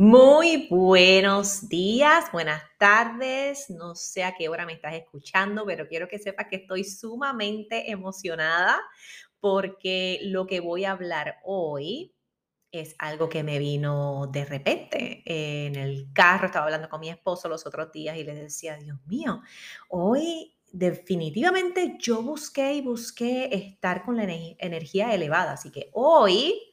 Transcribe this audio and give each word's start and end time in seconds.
Muy 0.00 0.66
buenos 0.70 1.68
días, 1.68 2.32
buenas 2.32 2.62
tardes. 2.78 3.68
No 3.68 3.94
sé 3.94 4.24
a 4.24 4.34
qué 4.34 4.48
hora 4.48 4.64
me 4.64 4.72
estás 4.72 4.94
escuchando, 4.94 5.66
pero 5.66 5.86
quiero 5.86 6.08
que 6.08 6.18
sepas 6.18 6.46
que 6.48 6.56
estoy 6.56 6.84
sumamente 6.84 7.90
emocionada 7.90 8.80
porque 9.40 10.20
lo 10.22 10.46
que 10.46 10.60
voy 10.60 10.86
a 10.86 10.92
hablar 10.92 11.36
hoy 11.44 12.14
es 12.72 12.96
algo 12.98 13.28
que 13.28 13.42
me 13.42 13.58
vino 13.58 14.26
de 14.32 14.46
repente. 14.46 15.22
En 15.26 15.76
el 15.76 16.10
carro 16.14 16.46
estaba 16.46 16.64
hablando 16.64 16.88
con 16.88 17.00
mi 17.00 17.10
esposo 17.10 17.50
los 17.50 17.66
otros 17.66 17.92
días 17.92 18.16
y 18.16 18.24
le 18.24 18.32
decía, 18.32 18.78
Dios 18.78 18.96
mío, 19.04 19.42
hoy 19.90 20.56
definitivamente 20.72 21.98
yo 21.98 22.22
busqué 22.22 22.72
y 22.72 22.80
busqué 22.80 23.54
estar 23.54 24.02
con 24.02 24.16
la 24.16 24.24
energía 24.24 25.12
elevada. 25.12 25.52
Así 25.52 25.70
que 25.70 25.90
hoy 25.92 26.69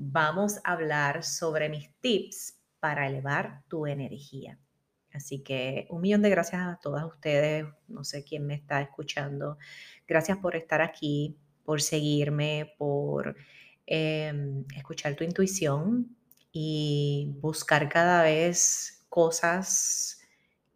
vamos 0.00 0.58
a 0.62 0.72
hablar 0.72 1.24
sobre 1.24 1.68
mis 1.68 1.90
tips 2.00 2.56
para 2.78 3.08
elevar 3.08 3.64
tu 3.68 3.86
energía. 3.86 4.58
Así 5.12 5.40
que 5.40 5.86
un 5.90 6.00
millón 6.00 6.22
de 6.22 6.30
gracias 6.30 6.62
a 6.62 6.78
todas 6.80 7.04
ustedes, 7.04 7.66
no 7.88 8.04
sé 8.04 8.22
quién 8.22 8.46
me 8.46 8.54
está 8.54 8.80
escuchando. 8.80 9.58
Gracias 10.06 10.38
por 10.38 10.54
estar 10.54 10.80
aquí, 10.80 11.36
por 11.64 11.82
seguirme, 11.82 12.74
por 12.78 13.34
em, 13.86 14.64
escuchar 14.76 15.16
tu 15.16 15.24
intuición 15.24 16.16
y 16.52 17.34
buscar 17.40 17.88
cada 17.88 18.22
vez 18.22 19.04
cosas 19.08 20.20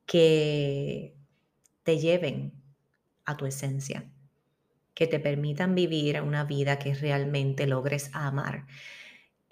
que 0.05 1.15
te 1.85 1.99
lleven 1.99 2.53
a 3.25 3.37
tu 3.37 3.47
esencia, 3.47 4.11
que 4.95 5.07
te 5.07 5.21
permitan 5.21 5.77
vivir 5.77 6.21
una 6.23 6.45
vida 6.45 6.79
que 6.79 6.95
realmente 6.95 7.67
logres 7.69 8.11
amar. 8.15 8.67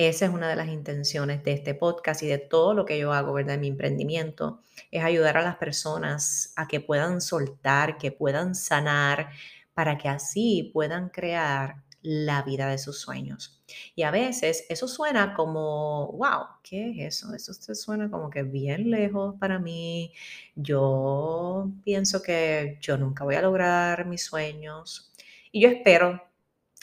Esa 0.00 0.24
es 0.24 0.32
una 0.32 0.48
de 0.48 0.56
las 0.56 0.68
intenciones 0.68 1.44
de 1.44 1.52
este 1.52 1.74
podcast 1.74 2.22
y 2.22 2.26
de 2.26 2.38
todo 2.38 2.72
lo 2.72 2.86
que 2.86 2.98
yo 2.98 3.12
hago, 3.12 3.34
¿verdad? 3.34 3.56
En 3.56 3.60
mi 3.60 3.68
emprendimiento, 3.68 4.62
es 4.90 5.04
ayudar 5.04 5.36
a 5.36 5.42
las 5.42 5.56
personas 5.56 6.54
a 6.56 6.66
que 6.68 6.80
puedan 6.80 7.20
soltar, 7.20 7.98
que 7.98 8.10
puedan 8.10 8.54
sanar, 8.54 9.28
para 9.74 9.98
que 9.98 10.08
así 10.08 10.70
puedan 10.72 11.10
crear 11.10 11.82
la 12.00 12.40
vida 12.40 12.66
de 12.70 12.78
sus 12.78 12.98
sueños. 12.98 13.62
Y 13.94 14.04
a 14.04 14.10
veces 14.10 14.64
eso 14.70 14.88
suena 14.88 15.34
como, 15.34 16.12
wow, 16.12 16.46
¿qué 16.62 16.92
es 16.92 17.18
eso? 17.18 17.34
Eso 17.34 17.52
suena 17.74 18.10
como 18.10 18.30
que 18.30 18.42
bien 18.42 18.90
lejos 18.90 19.34
para 19.38 19.58
mí. 19.58 20.14
Yo 20.54 21.70
pienso 21.84 22.22
que 22.22 22.78
yo 22.80 22.96
nunca 22.96 23.24
voy 23.24 23.34
a 23.34 23.42
lograr 23.42 24.06
mis 24.06 24.24
sueños. 24.24 25.12
Y 25.52 25.60
yo 25.60 25.68
espero, 25.68 26.22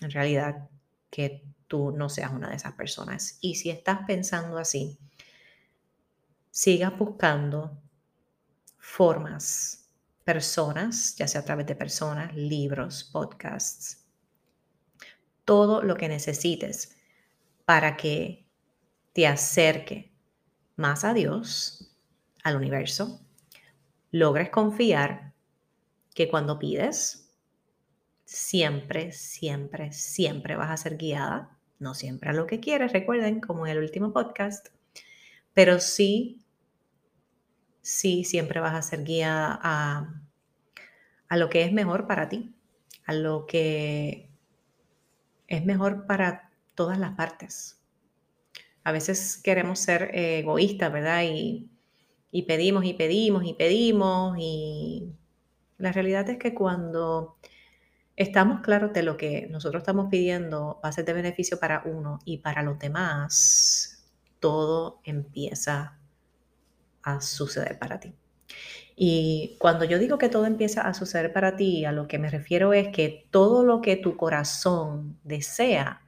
en 0.01 0.11
realidad, 0.11 0.69
que 1.09 1.47
tú 1.67 1.91
no 1.91 2.09
seas 2.09 2.31
una 2.31 2.49
de 2.49 2.55
esas 2.55 2.73
personas. 2.73 3.37
Y 3.41 3.55
si 3.55 3.69
estás 3.69 3.99
pensando 4.07 4.57
así, 4.57 4.97
sigas 6.49 6.97
buscando 6.97 7.77
formas, 8.77 9.89
personas, 10.23 11.15
ya 11.15 11.27
sea 11.27 11.41
a 11.41 11.45
través 11.45 11.67
de 11.67 11.75
personas, 11.75 12.35
libros, 12.35 13.03
podcasts, 13.03 14.05
todo 15.45 15.81
lo 15.83 15.95
que 15.95 16.09
necesites 16.09 16.97
para 17.65 17.95
que 17.95 18.45
te 19.13 19.27
acerque 19.27 20.11
más 20.75 21.03
a 21.03 21.13
Dios, 21.13 21.95
al 22.43 22.55
universo, 22.55 23.21
logres 24.11 24.49
confiar 24.49 25.33
que 26.13 26.29
cuando 26.29 26.59
pides, 26.59 27.29
siempre, 28.25 29.11
siempre, 29.11 29.91
siempre 29.91 30.55
vas 30.55 30.71
a 30.71 30.77
ser 30.77 30.97
guiada 30.97 31.56
no 31.79 31.93
siempre 31.93 32.29
a 32.29 32.33
lo 32.33 32.47
que 32.47 32.59
quieres, 32.59 32.93
recuerden, 32.93 33.39
como 33.39 33.65
en 33.67 33.73
el 33.73 33.83
último 33.83 34.13
podcast, 34.13 34.67
pero 35.53 35.79
sí, 35.79 36.41
sí, 37.81 38.23
siempre 38.23 38.59
vas 38.59 38.75
a 38.75 38.81
ser 38.81 39.03
guía 39.03 39.59
a, 39.61 40.21
a 41.29 41.37
lo 41.37 41.49
que 41.49 41.63
es 41.63 41.71
mejor 41.71 42.07
para 42.07 42.29
ti, 42.29 42.53
a 43.05 43.13
lo 43.13 43.45
que 43.45 44.29
es 45.47 45.65
mejor 45.65 46.05
para 46.05 46.51
todas 46.75 46.99
las 46.99 47.15
partes. 47.15 47.81
A 48.83 48.91
veces 48.91 49.39
queremos 49.43 49.79
ser 49.79 50.11
egoístas, 50.13 50.91
¿verdad? 50.91 51.23
Y, 51.23 51.69
y 52.31 52.43
pedimos 52.43 52.85
y 52.85 52.93
pedimos 52.93 53.45
y 53.45 53.53
pedimos 53.53 54.37
y 54.39 55.13
la 55.77 55.91
realidad 55.91 56.29
es 56.29 56.37
que 56.37 56.53
cuando 56.53 57.37
estamos 58.17 58.61
claros 58.61 58.91
de 58.93 59.03
lo 59.03 59.15
que 59.15 59.47
nosotros 59.51 59.81
estamos 59.81 60.07
pidiendo 60.09 60.81
va 60.83 60.89
a 60.89 60.91
ser 60.91 61.05
de 61.05 61.13
beneficio 61.13 61.59
para 61.59 61.83
uno 61.85 62.19
y 62.25 62.39
para 62.39 62.63
los 62.63 62.79
demás, 62.79 64.11
todo 64.39 64.99
empieza 65.03 65.99
a 67.03 67.21
suceder 67.21 67.77
para 67.77 67.99
ti. 67.99 68.15
Y 68.95 69.55
cuando 69.59 69.85
yo 69.85 69.99
digo 69.99 70.17
que 70.17 70.29
todo 70.29 70.47
empieza 70.47 70.81
a 70.81 70.95
suceder 70.95 71.31
para 71.31 71.55
ti, 71.55 71.85
a 71.85 71.91
lo 71.91 72.07
que 72.07 72.17
me 72.17 72.31
refiero 72.31 72.73
es 72.73 72.87
que 72.87 73.27
todo 73.29 73.63
lo 73.63 73.81
que 73.81 73.95
tu 73.95 74.17
corazón 74.17 75.19
desea 75.23 76.01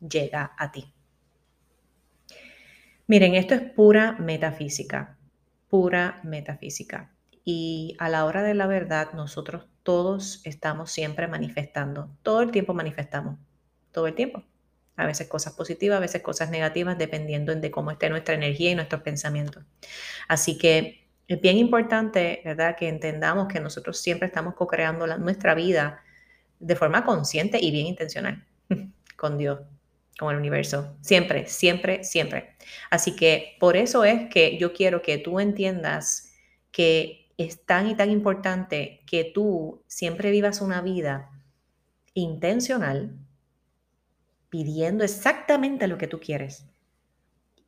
llega 0.00 0.52
a 0.56 0.72
ti. 0.72 0.90
Miren, 3.06 3.34
esto 3.34 3.54
es 3.54 3.60
pura 3.60 4.12
metafísica, 4.12 5.18
pura 5.68 6.20
metafísica. 6.22 7.12
Y 7.44 7.94
a 7.98 8.08
la 8.08 8.24
hora 8.24 8.42
de 8.42 8.54
la 8.54 8.66
verdad, 8.66 9.12
nosotros 9.12 9.66
todos 9.82 10.40
estamos 10.44 10.90
siempre 10.90 11.26
manifestando, 11.28 12.10
todo 12.22 12.42
el 12.42 12.50
tiempo 12.50 12.74
manifestamos, 12.74 13.38
todo 13.90 14.06
el 14.06 14.14
tiempo. 14.14 14.44
A 14.96 15.06
veces 15.06 15.26
cosas 15.26 15.54
positivas, 15.54 15.96
a 15.96 16.00
veces 16.00 16.22
cosas 16.22 16.50
negativas, 16.50 16.98
dependiendo 16.98 17.54
de 17.54 17.70
cómo 17.70 17.90
esté 17.90 18.10
nuestra 18.10 18.34
energía 18.34 18.70
y 18.70 18.74
nuestros 18.74 19.02
pensamientos. 19.02 19.64
Así 20.28 20.58
que 20.58 21.08
es 21.26 21.40
bien 21.40 21.56
importante, 21.56 22.42
¿verdad?, 22.44 22.76
que 22.76 22.88
entendamos 22.88 23.48
que 23.48 23.60
nosotros 23.60 23.98
siempre 23.98 24.26
estamos 24.26 24.54
co-creando 24.54 25.06
nuestra 25.18 25.54
vida 25.54 26.02
de 26.58 26.76
forma 26.76 27.04
consciente 27.04 27.58
y 27.60 27.70
bien 27.70 27.86
intencional 27.86 28.46
con 29.16 29.38
Dios, 29.38 29.60
con 30.18 30.32
el 30.32 30.38
universo. 30.38 30.96
Siempre, 31.00 31.46
siempre, 31.46 32.04
siempre. 32.04 32.56
Así 32.90 33.16
que 33.16 33.56
por 33.58 33.76
eso 33.76 34.04
es 34.04 34.28
que 34.28 34.58
yo 34.58 34.72
quiero 34.72 35.02
que 35.02 35.18
tú 35.18 35.40
entiendas 35.40 36.34
que 36.70 37.21
es 37.36 37.64
tan 37.64 37.88
y 37.88 37.94
tan 37.94 38.10
importante 38.10 39.02
que 39.06 39.24
tú 39.24 39.82
siempre 39.86 40.30
vivas 40.30 40.60
una 40.60 40.80
vida 40.80 41.30
intencional, 42.14 43.18
pidiendo 44.48 45.02
exactamente 45.04 45.88
lo 45.88 45.98
que 45.98 46.08
tú 46.08 46.20
quieres 46.20 46.66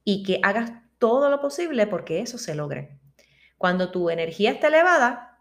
y 0.05 0.23
que 0.23 0.41
hagas 0.43 0.73
todo 0.99 1.31
lo 1.31 1.41
posible 1.41 1.87
porque 1.87 2.21
eso 2.21 2.39
se 2.39 2.55
logre. 2.55 2.99
Cuando 3.57 3.91
tu 3.91 4.11
energía 4.11 4.51
está 4.51 4.69
elevada, 4.69 5.39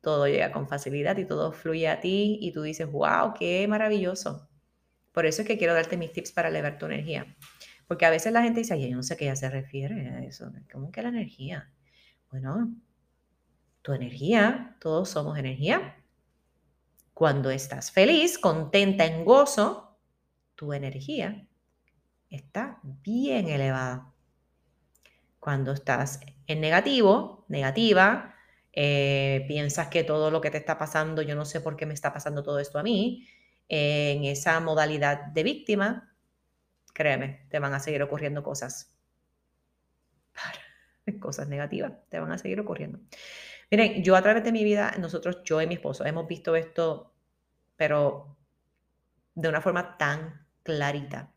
todo 0.00 0.26
llega 0.26 0.52
con 0.52 0.68
facilidad 0.68 1.16
y 1.16 1.24
todo 1.24 1.52
fluye 1.52 1.88
a 1.88 2.00
ti 2.00 2.38
y 2.40 2.52
tú 2.52 2.62
dices, 2.62 2.90
wow, 2.90 3.34
qué 3.38 3.66
maravilloso. 3.68 4.48
Por 5.12 5.26
eso 5.26 5.42
es 5.42 5.48
que 5.48 5.58
quiero 5.58 5.74
darte 5.74 5.96
mis 5.96 6.12
tips 6.12 6.32
para 6.32 6.48
elevar 6.48 6.78
tu 6.78 6.86
energía. 6.86 7.36
Porque 7.86 8.06
a 8.06 8.10
veces 8.10 8.32
la 8.32 8.42
gente 8.42 8.60
dice, 8.60 8.80
yo 8.80 8.96
no 8.96 9.02
sé 9.02 9.16
qué 9.16 9.24
ella 9.24 9.36
se 9.36 9.50
refiere 9.50 10.08
a 10.08 10.24
eso. 10.24 10.50
¿Cómo 10.72 10.90
que 10.90 11.02
la 11.02 11.10
energía? 11.10 11.70
Bueno, 12.30 12.74
tu 13.82 13.92
energía, 13.92 14.76
todos 14.80 15.10
somos 15.10 15.38
energía. 15.38 15.96
Cuando 17.14 17.50
estás 17.50 17.90
feliz, 17.90 18.38
contenta, 18.38 19.04
en 19.04 19.24
gozo, 19.24 19.98
tu 20.54 20.72
energía 20.72 21.46
está 22.30 22.80
bien 22.82 23.48
elevada. 23.48 24.12
Cuando 25.38 25.72
estás 25.72 26.20
en 26.46 26.60
negativo, 26.60 27.44
negativa, 27.48 28.34
eh, 28.72 29.44
piensas 29.48 29.88
que 29.88 30.04
todo 30.04 30.30
lo 30.30 30.40
que 30.40 30.50
te 30.50 30.58
está 30.58 30.78
pasando, 30.78 31.20
yo 31.22 31.34
no 31.34 31.44
sé 31.44 31.60
por 31.60 31.76
qué 31.76 31.84
me 31.84 31.94
está 31.94 32.12
pasando 32.12 32.42
todo 32.42 32.58
esto 32.58 32.78
a 32.78 32.82
mí, 32.82 33.28
en 33.68 34.24
esa 34.24 34.60
modalidad 34.60 35.26
de 35.26 35.42
víctima, 35.42 36.14
créeme, 36.94 37.46
te 37.50 37.58
van 37.58 37.74
a 37.74 37.80
seguir 37.80 38.02
ocurriendo 38.02 38.42
cosas. 38.42 38.94
Cosas 41.20 41.48
negativas, 41.48 41.92
te 42.08 42.20
van 42.20 42.32
a 42.32 42.38
seguir 42.38 42.60
ocurriendo. 42.60 43.00
Miren, 43.70 44.02
yo 44.04 44.16
a 44.16 44.22
través 44.22 44.44
de 44.44 44.52
mi 44.52 44.64
vida, 44.64 44.94
nosotros, 44.98 45.38
yo 45.44 45.60
y 45.62 45.66
mi 45.66 45.74
esposo, 45.74 46.04
hemos 46.04 46.26
visto 46.26 46.56
esto, 46.56 47.12
pero 47.76 48.36
de 49.34 49.48
una 49.48 49.60
forma 49.60 49.96
tan 49.96 50.46
clarita. 50.62 51.32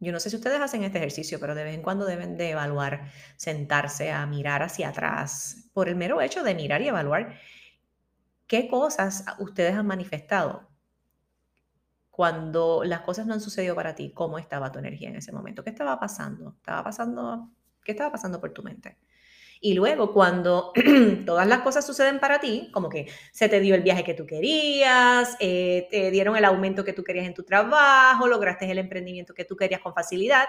Yo 0.00 0.10
no 0.10 0.18
sé 0.18 0.30
si 0.30 0.36
ustedes 0.36 0.60
hacen 0.60 0.82
este 0.82 0.98
ejercicio, 0.98 1.38
pero 1.38 1.54
de 1.54 1.62
vez 1.62 1.74
en 1.74 1.82
cuando 1.82 2.04
deben 2.04 2.36
de 2.36 2.50
evaluar, 2.50 3.12
sentarse 3.36 4.10
a 4.10 4.26
mirar 4.26 4.64
hacia 4.64 4.88
atrás, 4.88 5.70
por 5.72 5.88
el 5.88 5.94
mero 5.94 6.20
hecho 6.20 6.42
de 6.42 6.56
mirar 6.56 6.82
y 6.82 6.88
evaluar 6.88 7.38
qué 8.48 8.68
cosas 8.68 9.24
ustedes 9.38 9.74
han 9.74 9.86
manifestado 9.86 10.68
cuando 12.10 12.84
las 12.84 13.00
cosas 13.00 13.26
no 13.26 13.32
han 13.32 13.40
sucedido 13.40 13.74
para 13.74 13.94
ti, 13.94 14.12
cómo 14.12 14.38
estaba 14.38 14.70
tu 14.70 14.78
energía 14.78 15.08
en 15.08 15.16
ese 15.16 15.32
momento, 15.32 15.64
qué 15.64 15.70
estaba 15.70 15.98
pasando, 15.98 16.54
estaba 16.58 16.84
pasando, 16.84 17.50
qué 17.84 17.92
estaba 17.92 18.12
pasando 18.12 18.40
por 18.40 18.52
tu 18.52 18.62
mente. 18.62 18.96
Y 19.60 19.74
luego 19.74 20.12
cuando 20.12 20.72
todas 21.26 21.46
las 21.46 21.60
cosas 21.60 21.86
suceden 21.86 22.18
para 22.18 22.40
ti, 22.40 22.68
como 22.72 22.88
que 22.88 23.06
se 23.30 23.48
te 23.48 23.60
dio 23.60 23.76
el 23.76 23.82
viaje 23.82 24.02
que 24.02 24.14
tú 24.14 24.26
querías, 24.26 25.36
eh, 25.38 25.86
te 25.88 26.10
dieron 26.10 26.36
el 26.36 26.44
aumento 26.44 26.84
que 26.84 26.92
tú 26.92 27.04
querías 27.04 27.26
en 27.26 27.34
tu 27.34 27.44
trabajo, 27.44 28.26
lograste 28.26 28.68
el 28.68 28.78
emprendimiento 28.78 29.34
que 29.34 29.44
tú 29.44 29.56
querías 29.56 29.80
con 29.80 29.94
facilidad, 29.94 30.46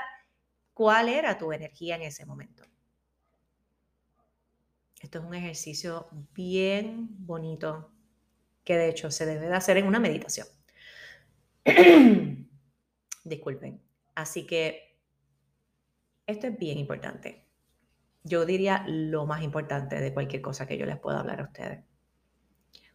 cuál 0.73 1.09
era 1.09 1.37
tu 1.37 1.51
energía 1.51 1.95
en 1.95 2.01
ese 2.01 2.25
momento. 2.25 2.63
Esto 4.99 5.19
es 5.19 5.25
un 5.25 5.35
ejercicio 5.35 6.07
bien 6.33 7.07
bonito 7.09 7.91
que 8.63 8.77
de 8.77 8.89
hecho 8.89 9.11
se 9.11 9.25
debe 9.25 9.47
de 9.47 9.53
hacer 9.53 9.77
en 9.77 9.85
una 9.85 9.99
meditación. 9.99 10.47
Disculpen. 13.23 13.79
Así 14.15 14.47
que 14.47 14.92
esto 16.25 16.47
es 16.47 16.57
bien 16.57 16.77
importante. 16.77 17.45
Yo 18.23 18.45
diría 18.45 18.85
lo 18.87 19.25
más 19.25 19.43
importante 19.43 19.99
de 19.99 20.13
cualquier 20.13 20.41
cosa 20.41 20.65
que 20.65 20.77
yo 20.77 20.85
les 20.85 20.97
pueda 20.97 21.19
hablar 21.19 21.41
a 21.41 21.45
ustedes. 21.45 21.83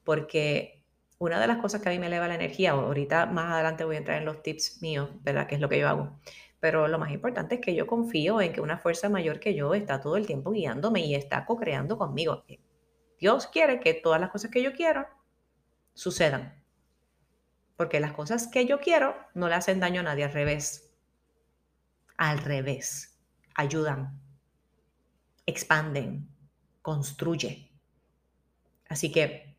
Porque 0.05 0.83
una 1.19 1.41
de 1.41 1.47
las 1.47 1.59
cosas 1.59 1.83
que 1.83 1.89
a 1.89 1.93
mí 1.93 1.99
me 1.99 2.07
eleva 2.07 2.29
la 2.29 2.37
energía, 2.37 2.71
ahorita 2.71 3.27
más 3.27 3.53
adelante 3.53 3.85
voy 3.85 3.97
a 3.97 3.99
entrar 3.99 4.19
en 4.19 4.25
los 4.25 4.43
tips 4.43 4.81
míos, 4.81 5.11
¿verdad? 5.23 5.47
Que 5.47 5.57
es 5.57 5.61
lo 5.61 5.69
que 5.69 5.79
yo 5.79 5.89
hago. 5.89 6.19
Pero 6.61 6.89
lo 6.89 6.99
más 6.99 7.11
importante 7.11 7.57
es 7.57 7.61
que 7.61 7.75
yo 7.75 7.87
confío 7.87 8.41
en 8.41 8.53
que 8.53 8.61
una 8.61 8.79
fuerza 8.79 9.09
mayor 9.09 9.39
que 9.39 9.55
yo 9.55 9.75
está 9.75 10.01
todo 10.01 10.17
el 10.17 10.27
tiempo 10.27 10.51
guiándome 10.51 11.01
y 11.01 11.15
está 11.15 11.45
co-creando 11.45 11.99
conmigo. 11.99 12.45
Dios 13.19 13.47
quiere 13.49 13.81
que 13.81 13.95
todas 13.95 14.21
las 14.21 14.31
cosas 14.31 14.51
que 14.51 14.63
yo 14.63 14.73
quiero 14.73 15.07
sucedan. 15.95 16.63
Porque 17.77 18.01
las 18.01 18.13
cosas 18.13 18.49
que 18.49 18.67
yo 18.67 18.81
quiero 18.81 19.15
no 19.35 19.49
le 19.49 19.55
hacen 19.55 19.81
daño 19.81 20.01
a 20.01 20.05
nadie, 20.05 20.25
al 20.25 20.33
revés. 20.33 20.91
Al 22.17 22.39
revés. 22.39 23.18
Ayudan, 23.59 24.21
expanden, 25.47 26.29
construye. 26.81 27.73
Así 28.89 29.11
que 29.11 29.57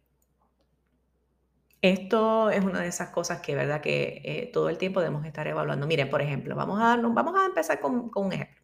esto 1.82 2.50
es 2.50 2.64
una 2.64 2.80
de 2.80 2.88
esas 2.88 3.10
cosas 3.10 3.42
que, 3.42 3.56
¿verdad? 3.56 3.82
Que 3.82 4.22
eh, 4.24 4.50
todo 4.54 4.70
el 4.70 4.78
tiempo 4.78 5.02
debemos 5.02 5.26
estar 5.26 5.46
evaluando. 5.48 5.86
Miren, 5.86 6.10
por 6.10 6.22
ejemplo, 6.22 6.56
vamos 6.56 6.80
a, 6.82 6.96
vamos 6.96 7.36
a 7.36 7.46
empezar 7.46 7.82
con, 7.82 8.10
con 8.10 8.28
un 8.28 8.32
ejemplo. 8.32 8.62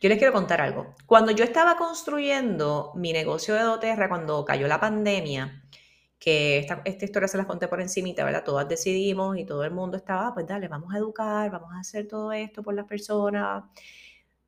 Yo 0.00 0.08
les 0.08 0.18
quiero 0.18 0.32
contar 0.32 0.60
algo. 0.60 0.94
Cuando 1.04 1.32
yo 1.32 1.42
estaba 1.42 1.76
construyendo 1.76 2.92
mi 2.94 3.12
negocio 3.12 3.56
de 3.56 3.62
doTERRA, 3.62 4.08
cuando 4.08 4.44
cayó 4.44 4.68
la 4.68 4.78
pandemia, 4.78 5.64
que 6.20 6.58
esta, 6.58 6.80
esta, 6.84 7.04
historia 7.04 7.28
se 7.28 7.36
las 7.38 7.46
conté 7.46 7.68
por 7.68 7.80
encimita, 7.80 8.24
¿verdad? 8.24 8.44
Todas 8.44 8.68
decidimos 8.68 9.36
y 9.36 9.44
todo 9.44 9.64
el 9.64 9.72
mundo 9.72 9.96
estaba, 9.96 10.28
ah, 10.28 10.34
pues 10.34 10.46
dale, 10.46 10.68
vamos 10.68 10.94
a 10.94 10.98
educar, 10.98 11.50
vamos 11.50 11.72
a 11.74 11.80
hacer 11.80 12.08
todo 12.08 12.32
esto 12.32 12.62
por 12.62 12.74
las 12.74 12.86
personas. 12.86 13.64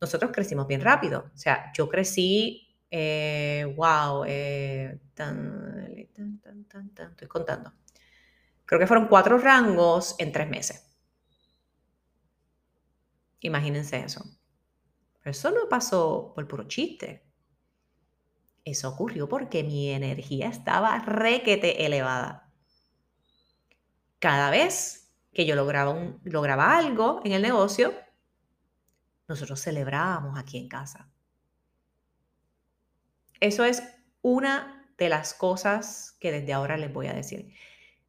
Nosotros 0.01 0.31
crecimos 0.33 0.67
bien 0.67 0.81
rápido. 0.81 1.31
O 1.35 1.37
sea, 1.37 1.73
yo 1.75 1.89
crecí, 1.89 2.77
eh, 2.91 3.73
wow, 3.77 4.25
eh, 4.27 4.99
tan, 5.15 6.09
tan, 6.15 6.65
tan, 6.65 6.91
tan, 6.95 7.11
estoy 7.11 7.29
contando. 7.29 7.73
Creo 8.65 8.81
que 8.81 8.87
fueron 8.87 9.09
cuatro 9.09 9.39
rangos 9.39 10.17
en 10.19 10.33
tres 10.33 10.49
meses. 10.49 10.87
Imagínense 13.41 13.99
eso. 13.99 14.25
Pero 15.19 15.31
eso 15.31 15.51
no 15.51 15.69
pasó 15.69 16.33
por 16.35 16.47
puro 16.49 16.65
chiste. 16.65 17.25
Eso 18.65 18.89
ocurrió 18.89 19.29
porque 19.29 19.63
mi 19.63 19.91
energía 19.91 20.49
estaba 20.49 20.99
requete 20.99 21.87
elevada. 21.87 22.53
Cada 24.19 24.51
vez 24.51 25.13
que 25.33 25.47
yo 25.47 25.55
lograba, 25.55 25.91
un, 25.91 26.21
lograba 26.25 26.77
algo 26.77 27.21
en 27.25 27.33
el 27.33 27.43
negocio, 27.43 27.95
nosotros 29.29 29.61
celebrábamos 29.61 30.39
aquí 30.39 30.59
en 30.59 30.69
casa. 30.69 31.11
Eso 33.41 33.65
es 33.65 33.83
una 34.23 34.91
de 34.97 35.09
las 35.09 35.35
cosas 35.35 36.17
que 36.21 36.33
desde 36.33 36.53
ahora 36.53 36.77
les 36.77 36.93
voy 36.93 37.07
a 37.07 37.13
decir. 37.13 37.53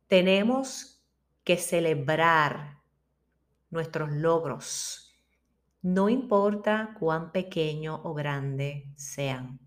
Tenemos 0.07 1.03
que 1.43 1.57
celebrar 1.57 2.79
nuestros 3.69 4.11
logros, 4.11 5.15
no 5.81 6.09
importa 6.09 6.95
cuán 6.99 7.31
pequeño 7.31 8.01
o 8.03 8.13
grande 8.13 8.91
sean. 8.95 9.59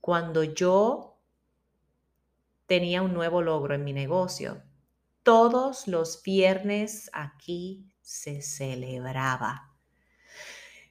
Cuando 0.00 0.42
yo 0.42 1.20
tenía 2.66 3.02
un 3.02 3.14
nuevo 3.14 3.42
logro 3.42 3.74
en 3.74 3.84
mi 3.84 3.92
negocio, 3.92 4.62
todos 5.22 5.88
los 5.88 6.22
viernes 6.22 7.10
aquí 7.12 7.92
se 8.00 8.42
celebraba. 8.42 9.67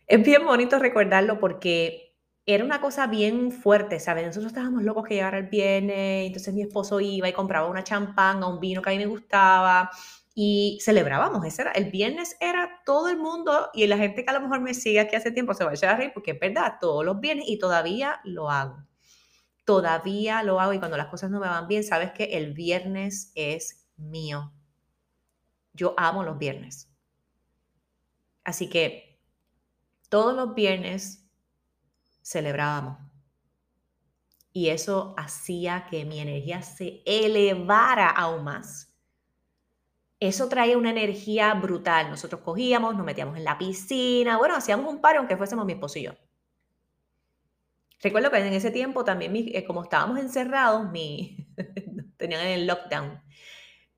Es 0.07 0.23
bien 0.23 0.45
bonito 0.45 0.79
recordarlo 0.79 1.39
porque 1.39 2.15
era 2.45 2.63
una 2.63 2.79
cosa 2.81 3.07
bien 3.07 3.51
fuerte, 3.51 3.99
¿sabes? 3.99 4.25
Nosotros 4.25 4.51
estábamos 4.51 4.83
locos 4.83 5.03
que 5.05 5.15
llegara 5.15 5.37
el 5.37 5.47
viernes, 5.47 6.27
entonces 6.27 6.53
mi 6.53 6.61
esposo 6.61 6.99
iba 7.01 7.27
y 7.27 7.33
compraba 7.33 7.67
una 7.69 7.83
champán 7.83 8.43
un 8.43 8.59
vino 8.59 8.81
que 8.81 8.89
a 8.89 8.93
mí 8.93 8.99
me 8.99 9.05
gustaba 9.05 9.91
y 10.33 10.79
celebrábamos. 10.81 11.45
Ese 11.45 11.63
era, 11.63 11.71
el 11.71 11.91
viernes 11.91 12.37
era 12.39 12.81
todo 12.85 13.09
el 13.09 13.17
mundo 13.17 13.69
y 13.73 13.85
la 13.87 13.97
gente 13.97 14.23
que 14.23 14.29
a 14.29 14.33
lo 14.33 14.41
mejor 14.41 14.61
me 14.61 14.73
sigue 14.73 15.01
aquí 15.01 15.15
hace 15.17 15.31
tiempo 15.31 15.53
se 15.53 15.65
va 15.65 15.71
a 15.71 15.73
echar 15.73 15.95
a 15.95 15.97
reír 15.97 16.11
porque 16.13 16.31
es 16.31 16.39
verdad, 16.39 16.75
todos 16.79 17.03
los 17.03 17.19
viernes 17.19 17.45
y 17.49 17.59
todavía 17.59 18.21
lo 18.23 18.49
hago 18.49 18.87
todavía 19.67 20.43
lo 20.43 20.61
hago 20.61 20.73
y 20.73 20.79
cuando 20.79 20.95
las 20.95 21.07
cosas 21.07 21.29
no 21.29 21.41
me 21.41 21.47
van 21.47 21.67
bien, 21.67 21.83
sabes 21.83 22.11
que 22.13 22.23
el 22.37 22.53
viernes 22.53 23.33
es 23.35 23.85
mío. 23.97 24.53
Yo 25.73 25.93
amo 25.97 26.23
los 26.23 26.37
viernes. 26.37 26.89
Así 28.45 28.69
que 28.69 29.06
todos 30.09 30.35
los 30.35 30.55
viernes 30.55 31.25
celebrábamos. 32.21 32.99
Y 34.51 34.69
eso 34.69 35.13
hacía 35.17 35.87
que 35.89 36.03
mi 36.05 36.19
energía 36.19 36.61
se 36.61 37.03
elevara 37.05 38.09
aún 38.09 38.43
más. 38.43 38.93
Eso 40.19 40.49
traía 40.49 40.77
una 40.77 40.89
energía 40.89 41.53
brutal. 41.53 42.09
Nosotros 42.09 42.41
cogíamos, 42.41 42.95
nos 42.95 43.05
metíamos 43.05 43.37
en 43.37 43.43
la 43.43 43.57
piscina, 43.57 44.37
bueno, 44.37 44.55
hacíamos 44.55 44.91
un 44.91 44.99
par 44.99 45.17
aunque 45.17 45.37
fuésemos 45.37 45.65
mi 45.65 45.73
esposo 45.73 45.99
y 45.99 46.03
yo. 46.03 46.11
Recuerdo 48.01 48.31
que 48.31 48.37
en 48.37 48.53
ese 48.53 48.71
tiempo 48.71 49.03
también, 49.03 49.33
eh, 49.35 49.63
como 49.63 49.83
estábamos 49.83 50.19
encerrados, 50.19 50.89
mi, 50.91 51.47
tenían 52.17 52.41
en 52.41 52.59
el 52.59 52.67
lockdown, 52.67 53.21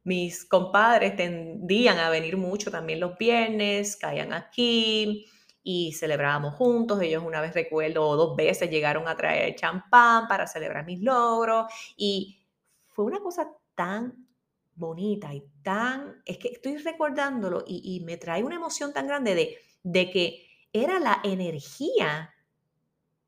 mis 0.03 0.45
compadres 0.45 1.15
tendían 1.15 1.99
a 1.99 2.09
venir 2.09 2.37
mucho 2.37 2.71
también 2.71 2.99
los 2.99 3.17
viernes, 3.17 3.97
caían 3.97 4.33
aquí 4.33 5.25
y 5.71 5.93
celebrábamos 5.93 6.55
juntos. 6.55 6.99
Ellos 6.99 7.23
una 7.23 7.41
vez 7.41 7.53
recuerdo, 7.53 8.03
o 8.03 8.15
dos 8.15 8.35
veces 8.35 8.71
llegaron 8.71 9.07
a 9.07 9.15
traer 9.15 9.53
champán 9.55 10.27
para 10.27 10.47
celebrar 10.47 10.83
mis 10.83 10.99
logros 10.99 11.71
y 11.95 12.41
fue 12.87 13.05
una 13.05 13.19
cosa 13.19 13.51
tan 13.75 14.27
bonita 14.73 15.31
y 15.31 15.43
tan, 15.61 16.23
es 16.25 16.39
que 16.39 16.47
estoy 16.47 16.77
recordándolo 16.77 17.63
y, 17.67 18.01
me 18.03 18.17
trae 18.17 18.43
una 18.43 18.55
emoción 18.55 18.93
tan 18.93 19.05
grande 19.05 19.35
de, 19.35 19.57
de 19.83 20.09
que 20.09 20.47
era 20.73 20.99
la 20.99 21.21
energía 21.23 22.33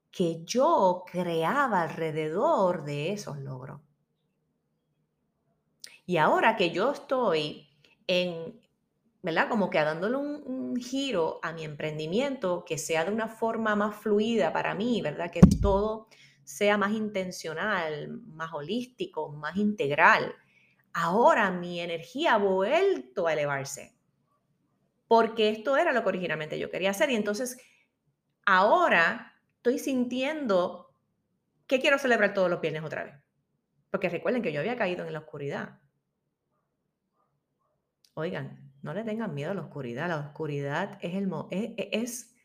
que 0.10 0.43
yo 0.43 1.03
creaba 1.12 1.83
alrededor 1.83 2.86
de 2.86 3.12
esos 3.13 3.38
logros. 3.38 3.81
Y 6.07 6.17
ahora 6.17 6.55
que 6.55 6.71
yo 6.71 6.91
estoy 6.91 7.69
en, 8.07 8.60
¿verdad? 9.23 9.49
Como 9.49 9.69
que 9.69 9.79
dándole 9.79 10.17
un, 10.17 10.41
un, 10.45 10.75
giro 10.77 11.39
a 11.43 11.53
mi 11.53 11.63
emprendimiento, 11.63 12.65
que 12.65 12.77
sea 12.77 13.05
de 13.05 13.11
una 13.11 13.27
forma 13.27 13.75
más 13.75 13.95
fluida 13.95 14.51
para 14.51 14.73
mí, 14.73 15.01
¿verdad? 15.01 15.31
Que 15.31 15.41
todo 15.61 16.07
sea 16.43 16.77
más 16.77 16.91
intencional, 16.91 18.09
más 18.27 18.51
holístico, 18.53 19.29
más 19.29 19.57
integral. 19.57 20.35
Ahora 20.93 21.51
mi 21.51 21.79
energía 21.79 22.33
ha 22.33 22.37
vuelto 22.37 23.27
a 23.27 23.33
elevarse, 23.33 23.95
porque 25.07 25.49
esto 25.49 25.77
era 25.77 25.93
lo 25.93 26.03
que 26.03 26.09
originalmente 26.09 26.59
yo 26.59 26.69
quería 26.69 26.91
hacer. 26.91 27.09
Y 27.11 27.15
entonces, 27.15 27.57
ahora 28.45 29.33
estoy 29.57 29.79
sintiendo 29.79 30.93
que 31.67 31.79
quiero 31.79 31.99
celebrar 31.99 32.33
todos 32.33 32.49
los 32.49 32.59
viernes 32.59 32.83
otra 32.83 33.03
vez. 33.03 33.15
Porque 33.89 34.09
recuerden 34.09 34.41
que 34.41 34.51
yo 34.51 34.59
había 34.59 34.77
caído 34.77 35.05
en 35.05 35.13
la 35.13 35.19
oscuridad. 35.19 35.79
Oigan, 38.13 38.70
no 38.81 38.93
le 38.93 39.03
tengan 39.03 39.33
miedo 39.33 39.51
a 39.51 39.53
la 39.53 39.61
oscuridad. 39.61 40.07
La 40.09 40.17
oscuridad 40.17 40.97
es 41.01 41.15
el, 41.15 41.31
e, 41.51 41.75
e, 41.77 41.89
es, 41.93 42.35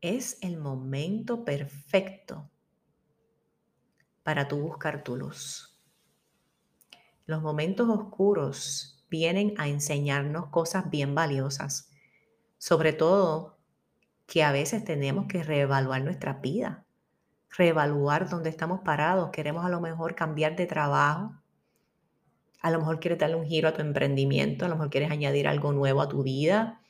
es 0.00 0.38
el 0.42 0.56
momento 0.56 1.44
perfecto 1.44 2.50
para 4.22 4.48
tú 4.48 4.58
buscar 4.60 5.02
tu 5.02 5.16
luz. 5.16 5.80
Los 7.26 7.42
momentos 7.42 7.88
oscuros 7.88 9.04
vienen 9.10 9.54
a 9.58 9.68
enseñarnos 9.68 10.48
cosas 10.48 10.90
bien 10.90 11.14
valiosas, 11.14 11.90
sobre 12.58 12.92
todo 12.92 13.58
que 14.26 14.42
a 14.42 14.52
veces 14.52 14.84
tenemos 14.84 15.26
que 15.26 15.42
reevaluar 15.42 16.02
nuestra 16.02 16.34
vida, 16.34 16.86
reevaluar 17.56 18.28
dónde 18.28 18.50
estamos 18.50 18.80
parados. 18.80 19.30
Queremos 19.30 19.64
a 19.64 19.68
lo 19.68 19.80
mejor 19.80 20.14
cambiar 20.14 20.56
de 20.56 20.66
trabajo, 20.66 21.34
a 22.64 22.70
lo 22.70 22.78
mejor 22.78 22.98
quieres 22.98 23.18
darle 23.18 23.36
un 23.36 23.46
giro 23.46 23.68
a 23.68 23.74
tu 23.74 23.82
emprendimiento, 23.82 24.64
a 24.64 24.68
lo 24.68 24.74
mejor 24.74 24.90
quieres 24.90 25.10
añadir 25.10 25.46
algo 25.46 25.72
nuevo 25.72 26.00
a 26.00 26.08
tu 26.08 26.22
vida, 26.22 26.80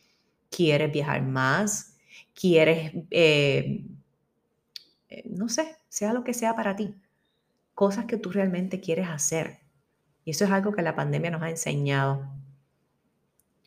quieres 0.51 0.93
viajar 0.93 1.23
más, 1.23 1.97
quieres, 2.33 2.93
eh, 3.11 3.85
eh, 5.09 5.23
no 5.27 5.49
sé, 5.49 5.77
sea 5.89 6.13
lo 6.13 6.25
que 6.25 6.33
sea 6.33 6.55
para 6.55 6.77
ti, 6.77 6.95
cosas 7.75 8.07
que 8.07 8.17
tú 8.17 8.31
realmente 8.31 8.81
quieres 8.81 9.09
hacer. 9.09 9.59
Y 10.25 10.31
eso 10.31 10.45
es 10.45 10.51
algo 10.51 10.73
que 10.73 10.83
la 10.83 10.97
pandemia 10.97 11.31
nos 11.31 11.43
ha 11.43 11.51
enseñado 11.51 12.27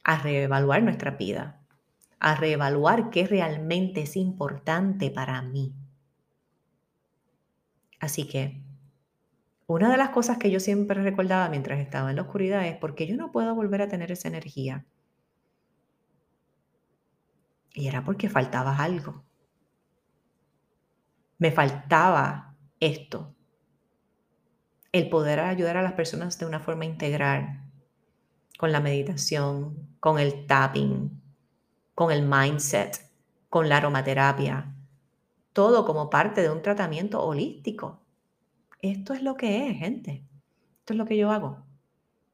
a 0.03 0.17
reevaluar 0.17 0.81
nuestra 0.81 1.11
vida 1.11 1.57
a 2.19 2.35
reevaluar 2.35 3.09
qué 3.09 3.27
realmente 3.27 4.01
es 4.01 4.15
importante 4.15 5.11
para 5.11 5.41
mí. 5.41 5.73
Así 7.99 8.27
que 8.27 8.61
una 9.67 9.91
de 9.91 9.97
las 9.97 10.09
cosas 10.09 10.37
que 10.37 10.49
yo 10.49 10.59
siempre 10.59 11.03
recordaba 11.03 11.49
mientras 11.49 11.79
estaba 11.79 12.09
en 12.09 12.15
la 12.15 12.21
oscuridad 12.23 12.65
es 12.65 12.77
porque 12.77 13.05
yo 13.05 13.17
no 13.17 13.31
puedo 13.31 13.53
volver 13.53 13.81
a 13.81 13.89
tener 13.89 14.11
esa 14.11 14.29
energía. 14.29 14.85
Y 17.73 17.87
era 17.87 18.03
porque 18.03 18.29
faltaba 18.29 18.77
algo. 18.77 19.23
Me 21.37 21.51
faltaba 21.51 22.55
esto. 22.79 23.35
El 24.91 25.09
poder 25.09 25.41
ayudar 25.41 25.77
a 25.77 25.83
las 25.83 25.93
personas 25.93 26.39
de 26.39 26.45
una 26.45 26.61
forma 26.61 26.85
integral, 26.85 27.69
con 28.57 28.71
la 28.71 28.79
meditación, 28.79 29.95
con 29.99 30.17
el 30.17 30.47
tapping, 30.47 31.21
con 31.93 32.11
el 32.11 32.23
mindset, 32.25 33.11
con 33.49 33.69
la 33.69 33.77
aromaterapia, 33.77 34.73
todo 35.51 35.85
como 35.85 36.09
parte 36.09 36.41
de 36.41 36.49
un 36.49 36.61
tratamiento 36.61 37.21
holístico. 37.21 38.06
Esto 38.79 39.13
es 39.13 39.21
lo 39.21 39.35
que 39.35 39.69
es, 39.69 39.77
gente. 39.77 40.23
Esto 40.79 40.93
es 40.93 40.97
lo 40.97 41.05
que 41.05 41.17
yo 41.17 41.31
hago 41.31 41.63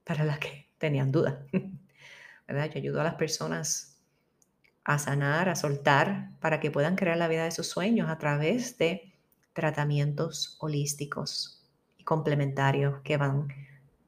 para 0.03 0.23
las 0.25 0.39
que 0.39 0.67
tenían 0.77 1.11
dudas. 1.11 1.35
¿Verdad? 2.47 2.69
Yo 2.71 2.79
ayudo 2.79 3.01
a 3.01 3.05
las 3.05 3.15
personas 3.15 4.01
a 4.83 4.99
sanar, 4.99 5.47
a 5.47 5.55
soltar, 5.55 6.31
para 6.41 6.59
que 6.59 6.69
puedan 6.69 6.95
crear 6.95 7.17
la 7.17 7.29
vida 7.29 7.45
de 7.45 7.51
sus 7.51 7.67
sueños 7.67 8.09
a 8.09 8.17
través 8.17 8.77
de 8.77 9.13
tratamientos 9.53 10.57
holísticos 10.59 11.63
y 11.97 12.03
complementarios 12.03 12.99
que 13.01 13.15
van 13.15 13.47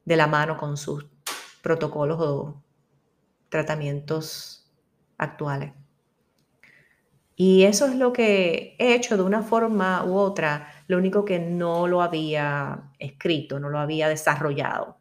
de 0.04 0.16
la 0.16 0.26
mano 0.26 0.58
con 0.58 0.76
sus 0.76 1.06
protocolos 1.62 2.18
o 2.20 2.62
tratamientos 3.48 4.70
actuales. 5.16 5.72
Y 7.36 7.64
eso 7.64 7.86
es 7.86 7.94
lo 7.96 8.14
que 8.14 8.74
he 8.78 8.94
hecho 8.94 9.16
de 9.16 9.22
una 9.22 9.42
forma 9.42 10.04
u 10.04 10.14
otra, 10.16 10.72
lo 10.88 10.96
único 10.96 11.24
que 11.24 11.38
no 11.38 11.86
lo 11.86 12.00
había 12.00 12.90
escrito, 12.98 13.60
no 13.60 13.68
lo 13.68 13.78
había 13.78 14.08
desarrollado. 14.08 14.98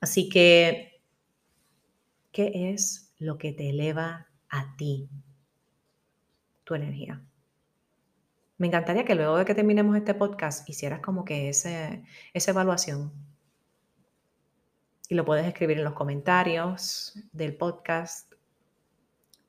Así 0.00 0.28
que, 0.28 1.00
¿qué 2.32 2.72
es 2.72 3.14
lo 3.18 3.38
que 3.38 3.52
te 3.52 3.70
eleva 3.70 4.26
a 4.50 4.76
ti? 4.76 5.08
Tu 6.64 6.74
energía. 6.74 7.24
Me 8.58 8.66
encantaría 8.66 9.04
que 9.04 9.14
luego 9.14 9.38
de 9.38 9.44
que 9.44 9.54
terminemos 9.54 9.96
este 9.96 10.14
podcast 10.14 10.68
hicieras 10.68 11.00
como 11.00 11.24
que 11.24 11.48
ese, 11.48 12.02
esa 12.32 12.50
evaluación 12.50 13.12
y 15.08 15.14
lo 15.14 15.24
puedes 15.24 15.46
escribir 15.46 15.78
en 15.78 15.84
los 15.84 15.92
comentarios 15.92 17.14
del 17.32 17.56
podcast, 17.56 18.32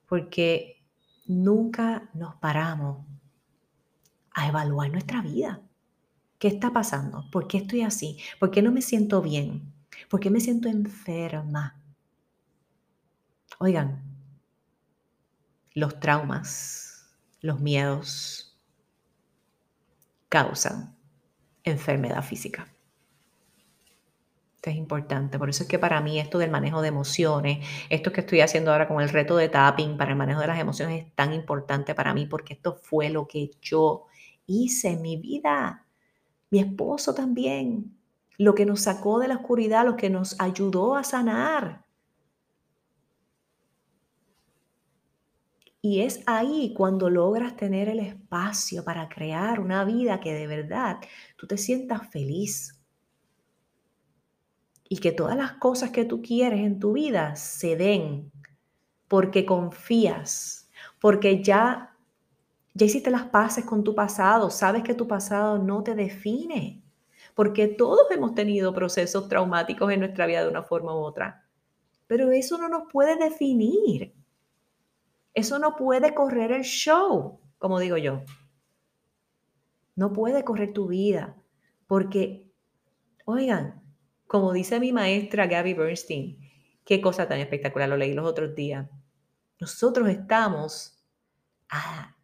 porque 0.07 0.84
nunca 1.25 2.09
nos 2.13 2.35
paramos 2.35 3.05
a 4.31 4.47
evaluar 4.47 4.91
nuestra 4.91 5.21
vida. 5.21 5.61
¿Qué 6.39 6.47
está 6.47 6.71
pasando? 6.71 7.29
¿Por 7.31 7.47
qué 7.47 7.57
estoy 7.57 7.81
así? 7.81 8.19
¿Por 8.39 8.51
qué 8.51 8.61
no 8.61 8.71
me 8.71 8.81
siento 8.81 9.21
bien? 9.21 9.73
¿Por 10.09 10.19
qué 10.19 10.29
me 10.29 10.39
siento 10.39 10.67
enferma? 10.67 11.81
Oigan, 13.59 14.03
los 15.73 15.99
traumas, 15.99 17.15
los 17.41 17.59
miedos 17.61 18.59
causan 20.29 20.97
enfermedad 21.63 22.23
física 22.23 22.74
es 24.71 24.77
importante. 24.77 25.37
Por 25.39 25.49
eso 25.49 25.63
es 25.63 25.69
que 25.69 25.79
para 25.79 26.01
mí 26.01 26.19
esto 26.19 26.37
del 26.37 26.51
manejo 26.51 26.81
de 26.81 26.89
emociones, 26.89 27.65
esto 27.89 28.11
que 28.11 28.21
estoy 28.21 28.41
haciendo 28.41 28.71
ahora 28.71 28.87
con 28.87 29.01
el 29.01 29.09
reto 29.09 29.37
de 29.37 29.49
tapping 29.49 29.97
para 29.97 30.11
el 30.11 30.17
manejo 30.17 30.41
de 30.41 30.47
las 30.47 30.59
emociones 30.59 31.05
es 31.05 31.15
tan 31.15 31.33
importante 31.33 31.95
para 31.95 32.13
mí 32.13 32.25
porque 32.25 32.53
esto 32.53 32.75
fue 32.75 33.09
lo 33.09 33.27
que 33.27 33.51
yo 33.61 34.05
hice 34.47 34.89
en 34.89 35.01
mi 35.01 35.17
vida. 35.17 35.85
Mi 36.49 36.59
esposo 36.59 37.13
también. 37.13 37.97
Lo 38.37 38.55
que 38.55 38.65
nos 38.65 38.81
sacó 38.81 39.19
de 39.19 39.27
la 39.27 39.35
oscuridad, 39.35 39.85
lo 39.85 39.95
que 39.95 40.09
nos 40.09 40.39
ayudó 40.39 40.95
a 40.95 41.03
sanar. 41.03 41.85
Y 45.85 46.01
es 46.01 46.23
ahí 46.25 46.73
cuando 46.75 47.11
logras 47.11 47.55
tener 47.55 47.89
el 47.89 47.99
espacio 47.99 48.83
para 48.83 49.07
crear 49.07 49.59
una 49.59 49.83
vida 49.85 50.19
que 50.19 50.33
de 50.33 50.47
verdad 50.47 50.97
tú 51.37 51.45
te 51.45 51.59
sientas 51.59 52.09
feliz, 52.09 52.81
y 54.87 54.97
que 54.97 55.11
todas 55.11 55.35
las 55.35 55.53
cosas 55.53 55.91
que 55.91 56.05
tú 56.05 56.21
quieres 56.21 56.59
en 56.59 56.79
tu 56.79 56.93
vida 56.93 57.35
se 57.35 57.75
den 57.75 58.31
porque 59.07 59.45
confías, 59.45 60.69
porque 60.99 61.43
ya, 61.43 61.95
ya 62.73 62.85
hiciste 62.85 63.11
las 63.11 63.23
paces 63.23 63.65
con 63.65 63.83
tu 63.83 63.95
pasado, 63.95 64.49
sabes 64.49 64.83
que 64.83 64.93
tu 64.93 65.07
pasado 65.07 65.57
no 65.57 65.83
te 65.83 65.95
define, 65.95 66.83
porque 67.33 67.67
todos 67.67 68.09
hemos 68.11 68.33
tenido 68.33 68.73
procesos 68.73 69.27
traumáticos 69.27 69.91
en 69.91 69.99
nuestra 69.99 70.25
vida 70.25 70.43
de 70.43 70.49
una 70.49 70.63
forma 70.63 70.95
u 70.95 70.99
otra, 70.99 71.47
pero 72.07 72.31
eso 72.31 72.57
no 72.57 72.69
nos 72.69 72.91
puede 72.91 73.15
definir, 73.17 74.13
eso 75.33 75.59
no 75.59 75.75
puede 75.75 76.13
correr 76.13 76.51
el 76.51 76.63
show, 76.63 77.39
como 77.57 77.79
digo 77.79 77.97
yo, 77.97 78.21
no 79.95 80.13
puede 80.13 80.43
correr 80.43 80.73
tu 80.73 80.87
vida, 80.87 81.35
porque, 81.87 82.51
oigan, 83.25 83.84
como 84.27 84.53
dice 84.53 84.79
mi 84.79 84.91
maestra 84.91 85.47
Gabby 85.47 85.73
Bernstein, 85.73 86.39
qué 86.83 87.01
cosa 87.01 87.27
tan 87.27 87.39
espectacular, 87.39 87.89
lo 87.89 87.97
leí 87.97 88.13
los 88.13 88.27
otros 88.27 88.55
días. 88.55 88.87
Nosotros 89.59 90.09
estamos 90.09 91.03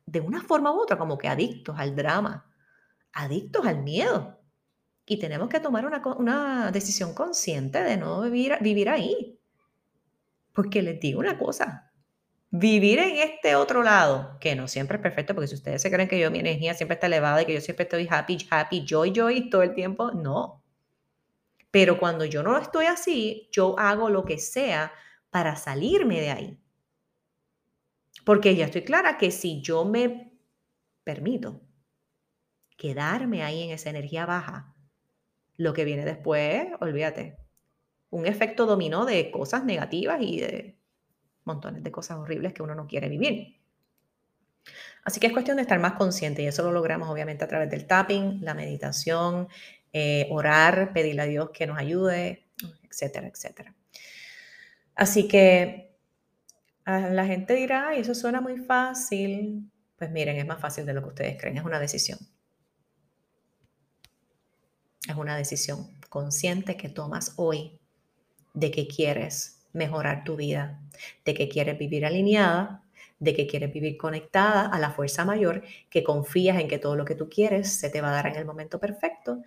de 0.06 0.20
una 0.20 0.42
forma 0.42 0.72
u 0.72 0.82
otra 0.82 0.98
como 0.98 1.18
que 1.18 1.28
adictos 1.28 1.76
al 1.78 1.96
drama, 1.96 2.46
adictos 3.14 3.66
al 3.66 3.84
miedo. 3.84 4.40
Y 5.06 5.18
tenemos 5.18 5.50
que 5.50 5.60
tomar 5.60 5.86
una, 5.86 6.72
decisión 6.72 7.14
consciente 7.14 7.82
de 7.82 7.98
no 7.98 8.22
vivir, 8.22 8.58
vivir 8.62 8.90
ahí. 8.90 9.40
Porque 10.54 10.82
les 10.82 11.00
digo 11.00 11.20
una 11.20 11.38
cosa, 11.38 11.92
vivir 12.50 13.00
en 13.00 13.18
este 13.18 13.56
otro 13.56 13.84
lado, 13.84 14.38
que 14.40 14.56
no 14.56 14.68
siempre 14.68 14.98
es 14.98 15.02
perfecto, 15.02 15.34
porque 15.34 15.48
si 15.48 15.56
ustedes 15.56 15.82
se 15.82 15.90
creen 15.90 16.10
que 16.10 16.20
yo 16.20 16.30
mi 16.30 16.40
energía 16.40 16.74
siempre 16.74 16.96
está 16.96 17.08
elevada 17.08 17.42
y 17.42 17.46
que 17.46 17.54
yo 17.54 17.62
siempre 17.62 17.84
estoy 17.84 18.08
happy, 18.10 18.38
happy, 18.50 18.86
joy, 18.86 19.12
joy 19.16 19.50
todo 19.50 19.64
el 19.64 19.74
tiempo, 19.74 20.12
no. 20.12 20.61
Pero 21.72 21.98
cuando 21.98 22.26
yo 22.26 22.44
no 22.44 22.58
estoy 22.58 22.86
así, 22.86 23.50
yo 23.52 23.80
hago 23.80 24.10
lo 24.10 24.26
que 24.26 24.38
sea 24.38 24.92
para 25.30 25.56
salirme 25.56 26.20
de 26.20 26.30
ahí. 26.30 26.60
Porque 28.26 28.56
ya 28.56 28.66
estoy 28.66 28.84
clara 28.84 29.18
que 29.18 29.32
si 29.32 29.62
yo 29.62 29.86
me 29.86 30.38
permito 31.04 31.62
quedarme 32.78 33.44
ahí 33.44 33.64
en 33.64 33.72
esa 33.72 33.90
energía 33.90 34.26
baja, 34.26 34.76
lo 35.58 35.74
que 35.74 35.86
viene 35.86 36.06
después, 36.06 36.68
olvídate, 36.80 37.38
un 38.10 38.26
efecto 38.26 38.66
dominó 38.66 39.06
de 39.06 39.32
cosas 39.32 39.64
negativas 39.64 40.22
y 40.22 40.40
de 40.40 40.78
montones 41.46 41.84
de 41.84 41.92
cosas 41.92 42.18
horribles 42.18 42.54
que 42.54 42.64
uno 42.64 42.76
no 42.76 42.88
quiere 42.88 43.10
vivir. 43.10 43.62
Así 45.04 45.20
que 45.20 45.28
es 45.28 45.34
cuestión 45.34 45.58
de 45.58 45.64
estar 45.64 45.80
más 45.80 45.94
consciente 45.94 46.44
y 46.44 46.48
eso 46.48 46.64
lo 46.64 46.72
logramos 46.72 47.10
obviamente 47.10 47.44
a 47.44 47.48
través 47.48 47.70
del 47.70 47.88
tapping, 47.88 48.42
la 48.44 48.54
meditación, 48.54 49.48
eh, 49.94 50.28
orar, 50.30 50.94
pedirle 50.94 51.22
a 51.22 51.26
Dios 51.26 51.50
que 51.52 51.68
nos 51.68 51.78
ayude, 51.78 52.46
etcétera, 52.84 53.28
etcétera. 53.28 53.76
Así 54.96 55.28
que 55.28 55.92
la 56.86 57.26
gente 57.26 57.54
dirá, 57.56 57.96
y 57.96 58.02
eso 58.02 58.16
suena 58.16 58.42
muy 58.42 58.58
fácil. 58.58 59.70
Pues 59.98 60.12
miren, 60.12 60.38
es 60.38 60.46
más 60.46 60.60
fácil 60.60 60.86
de 60.86 60.94
lo 60.94 61.02
que 61.02 61.10
ustedes 61.10 61.38
creen, 61.40 61.58
es 61.58 61.64
una 61.64 61.80
decisión. 61.80 62.20
Es 65.08 65.16
una 65.16 65.36
decisión 65.36 66.00
consciente 66.10 66.78
que 66.78 66.90
tomas 66.90 67.34
hoy 67.38 67.80
de 68.54 68.72
que 68.72 68.88
quieres 68.88 69.64
mejorar 69.74 70.24
tu 70.24 70.36
vida, 70.36 70.82
de 71.26 71.34
que 71.34 71.50
quieres 71.50 71.78
vivir 71.78 72.06
alineada, 72.06 72.84
de 73.20 73.36
que 73.36 73.48
quieres 73.48 73.72
vivir 73.72 73.98
conectada 73.98 74.68
a 74.68 74.80
la 74.80 74.92
fuerza 74.92 75.26
mayor, 75.26 75.64
que 75.90 76.04
confías 76.04 76.60
en 76.60 76.68
que 76.68 76.80
todo 76.80 76.96
lo 76.96 77.06
que 77.06 77.16
tú 77.16 77.30
quieres 77.30 77.74
se 77.74 77.90
te 77.90 78.02
va 78.02 78.10
a 78.10 78.14
dar 78.14 78.28
en 78.28 78.36
el 78.36 78.46
momento 78.46 78.80
perfecto 78.80 79.44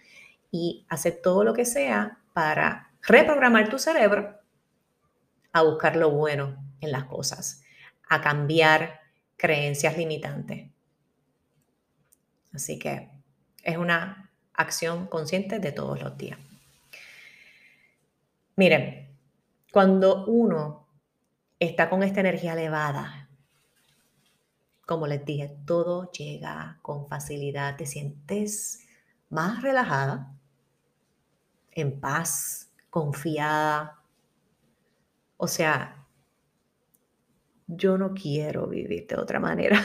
y 0.57 0.87
hacer 0.89 1.19
todo 1.21 1.43
lo 1.43 1.53
que 1.53 1.65
sea 1.65 2.21
para 2.33 2.93
reprogramar 3.03 3.69
tu 3.69 3.77
cerebro 3.77 4.39
a 5.53 5.63
buscar 5.63 5.97
lo 5.97 6.13
bueno 6.13 6.65
en 6.81 6.93
las 6.93 7.07
cosas, 7.07 7.65
a 8.09 8.21
cambiar 8.21 9.01
creencias 9.37 9.99
limitantes. 9.99 10.71
Así 12.53 12.79
que 12.79 13.11
es 13.65 13.77
una 13.77 14.31
acción 14.53 15.09
consciente 15.09 15.59
de 15.59 15.73
todos 15.73 16.01
los 16.01 16.17
días. 16.17 16.39
Miren, 18.55 19.09
cuando 19.73 20.25
uno 20.27 20.87
está 21.59 21.91
con 21.91 22.05
esta 22.05 22.21
energía 22.21 22.53
elevada, 22.53 23.29
como 24.87 25.09
les 25.09 25.25
dije, 25.25 25.57
todo 25.67 26.13
llega 26.13 26.79
con 26.81 27.09
facilidad, 27.09 27.77
te 27.77 27.87
sientes 27.87 28.87
más 29.31 29.61
relajada, 29.61 30.34
en 31.75 32.01
paz, 32.01 32.73
confiada. 32.91 34.01
O 35.37 35.49
sea, 35.49 36.07
yo 37.67 37.99
no 37.99 38.15
quiero 38.15 38.67
vivir 38.69 39.07
de 39.07 39.17
otra 39.17 39.41
manera. 39.41 39.85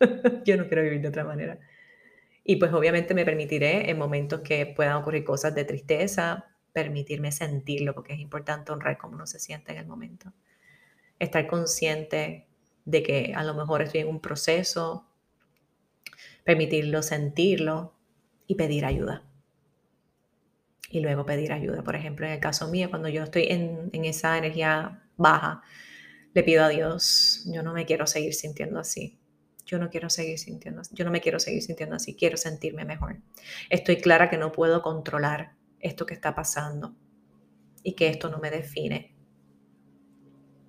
yo 0.44 0.56
no 0.56 0.66
quiero 0.66 0.82
vivir 0.82 1.00
de 1.00 1.08
otra 1.08 1.24
manera. 1.24 1.58
Y 2.44 2.56
pues 2.56 2.72
obviamente 2.72 3.14
me 3.14 3.24
permitiré 3.24 3.90
en 3.90 3.98
momentos 3.98 4.40
que 4.40 4.66
puedan 4.66 4.96
ocurrir 4.96 5.24
cosas 5.24 5.54
de 5.54 5.64
tristeza, 5.64 6.46
permitirme 6.72 7.32
sentirlo, 7.32 7.94
porque 7.94 8.14
es 8.14 8.20
importante 8.20 8.72
honrar 8.72 8.96
cómo 8.98 9.14
uno 9.14 9.26
se 9.26 9.38
siente 9.38 9.72
en 9.72 9.78
el 9.78 9.86
momento. 9.86 10.32
Estar 11.18 11.46
consciente 11.46 12.48
de 12.84 13.02
que 13.02 13.34
a 13.36 13.44
lo 13.44 13.54
mejor 13.54 13.82
estoy 13.82 14.00
en 14.00 14.08
un 14.08 14.20
proceso, 14.20 15.06
permitirlo, 16.44 17.02
sentirlo 17.02 17.94
y 18.46 18.54
pedir 18.54 18.84
ayuda. 18.84 19.29
Y 20.90 21.00
luego 21.00 21.24
pedir 21.24 21.52
ayuda. 21.52 21.82
Por 21.82 21.96
ejemplo, 21.96 22.26
en 22.26 22.32
el 22.32 22.40
caso 22.40 22.68
mío, 22.68 22.90
cuando 22.90 23.08
yo 23.08 23.22
estoy 23.22 23.44
en, 23.48 23.88
en 23.92 24.04
esa 24.04 24.36
energía 24.36 25.02
baja, 25.16 25.62
le 26.34 26.42
pido 26.42 26.64
a 26.64 26.68
Dios, 26.68 27.44
yo 27.46 27.62
no 27.62 27.72
me 27.72 27.86
quiero 27.86 28.06
seguir 28.06 28.34
sintiendo 28.34 28.78
así. 28.78 29.18
Yo 29.64 29.78
no 29.78 29.88
quiero 29.88 30.10
seguir 30.10 30.38
sintiendo. 30.38 30.82
Yo 30.90 31.04
no 31.04 31.10
me 31.10 31.20
quiero 31.20 31.38
seguir 31.38 31.62
sintiendo 31.62 31.96
así. 31.96 32.16
Quiero 32.16 32.36
sentirme 32.36 32.84
mejor. 32.84 33.18
Estoy 33.68 33.96
clara 33.96 34.28
que 34.28 34.36
no 34.36 34.52
puedo 34.52 34.82
controlar 34.82 35.54
esto 35.78 36.06
que 36.06 36.14
está 36.14 36.34
pasando 36.34 36.96
y 37.82 37.94
que 37.94 38.08
esto 38.08 38.28
no 38.28 38.38
me 38.38 38.50
define 38.50 39.14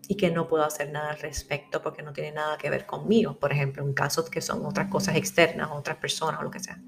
y 0.07 0.15
que 0.15 0.29
no 0.29 0.47
puedo 0.47 0.63
hacer 0.63 0.91
nada 0.91 1.11
al 1.11 1.19
respecto 1.19 1.81
porque 1.81 2.03
no 2.03 2.11
tiene 2.11 2.31
nada 2.31 2.57
que 2.57 2.69
ver 2.69 2.85
conmigo, 2.85 3.39
por 3.39 3.51
ejemplo, 3.51 3.83
en 3.83 3.93
casos 3.93 4.29
que 4.29 4.41
son 4.41 4.65
otras 4.65 4.89
cosas 4.89 5.15
externas, 5.15 5.69
otras 5.71 5.97
personas 5.97 6.41
o 6.41 6.43
lo 6.43 6.51
que 6.51 6.59
sea. 6.59 6.81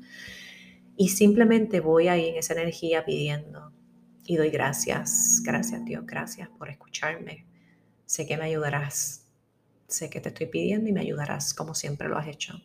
Y 0.95 1.09
simplemente 1.09 1.79
voy 1.79 2.07
ahí 2.07 2.29
en 2.29 2.35
esa 2.35 2.53
energía 2.53 3.03
pidiendo 3.05 3.71
y 4.25 4.37
doy 4.37 4.49
gracias, 4.49 5.41
gracias 5.43 5.83
Dios, 5.83 6.05
gracias 6.05 6.49
por 6.49 6.69
escucharme. 6.69 7.45
Sé 8.05 8.25
que 8.27 8.37
me 8.37 8.45
ayudarás, 8.45 9.27
sé 9.87 10.09
que 10.09 10.21
te 10.21 10.29
estoy 10.29 10.47
pidiendo 10.47 10.89
y 10.89 10.93
me 10.93 11.01
ayudarás 11.01 11.53
como 11.53 11.73
siempre 11.73 12.07
lo 12.07 12.17
has 12.17 12.27
hecho. 12.27 12.61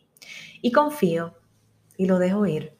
Y 0.61 0.71
confío 0.71 1.35
y 1.97 2.05
lo 2.05 2.19
dejo 2.19 2.45
ir. 2.45 2.77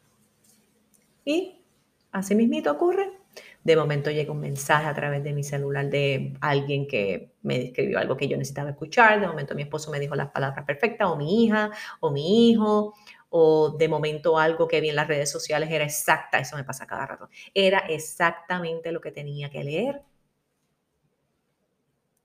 Y 1.25 1.63
así 2.11 2.35
mismito 2.35 2.71
ocurre 2.71 3.19
de 3.63 3.75
momento 3.75 4.09
llega 4.09 4.31
un 4.31 4.39
mensaje 4.39 4.87
a 4.87 4.93
través 4.93 5.23
de 5.23 5.33
mi 5.33 5.43
celular 5.43 5.89
de 5.89 6.33
alguien 6.39 6.87
que 6.87 7.33
me 7.41 7.65
escribió 7.65 7.99
algo 7.99 8.15
que 8.15 8.27
yo 8.27 8.37
necesitaba 8.37 8.69
escuchar, 8.69 9.19
de 9.19 9.27
momento 9.27 9.53
mi 9.53 9.63
esposo 9.63 9.91
me 9.91 9.99
dijo 9.99 10.15
las 10.15 10.31
palabras 10.31 10.65
perfectas, 10.65 11.09
o 11.09 11.15
mi 11.15 11.45
hija, 11.45 11.71
o 11.99 12.11
mi 12.11 12.49
hijo, 12.49 12.93
o 13.29 13.69
de 13.77 13.87
momento 13.87 14.37
algo 14.39 14.67
que 14.67 14.81
vi 14.81 14.89
en 14.89 14.95
las 14.95 15.07
redes 15.07 15.31
sociales 15.31 15.69
era 15.71 15.85
exacta, 15.85 16.39
eso 16.39 16.55
me 16.55 16.63
pasa 16.63 16.87
cada 16.87 17.05
rato, 17.05 17.29
era 17.53 17.79
exactamente 17.79 18.91
lo 18.91 19.01
que 19.01 19.11
tenía 19.11 19.49
que 19.49 19.63
leer. 19.63 20.01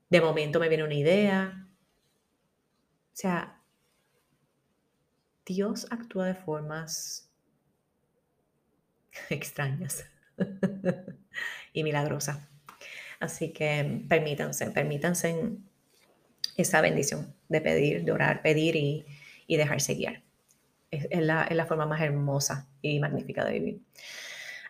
De 0.09 0.21
momento 0.21 0.59
me 0.59 0.69
viene 0.69 0.83
una 0.83 0.93
idea. 0.93 1.67
O 3.13 3.17
sea, 3.17 3.61
Dios 5.45 5.87
actúa 5.91 6.27
de 6.27 6.35
formas 6.35 7.29
extrañas. 9.29 10.05
y 11.73 11.83
milagrosa. 11.83 12.49
Así 13.19 13.53
que 13.53 14.03
permítanse, 14.09 14.71
permítanse 14.71 15.57
esa 16.57 16.81
bendición 16.81 17.35
de 17.49 17.61
pedir, 17.61 18.03
de 18.03 18.11
orar, 18.11 18.41
pedir 18.41 18.75
y, 18.75 19.05
y 19.47 19.57
dejarse 19.57 19.95
guiar. 19.95 20.24
Es, 20.91 21.07
la, 21.11 21.43
es, 21.43 21.55
la, 21.55 21.65
forma 21.65 21.85
más 21.85 22.01
hermosa 22.01 22.69
y 22.81 22.99
magnífica 22.99 23.43
de 23.43 23.53
vivir. 23.53 23.81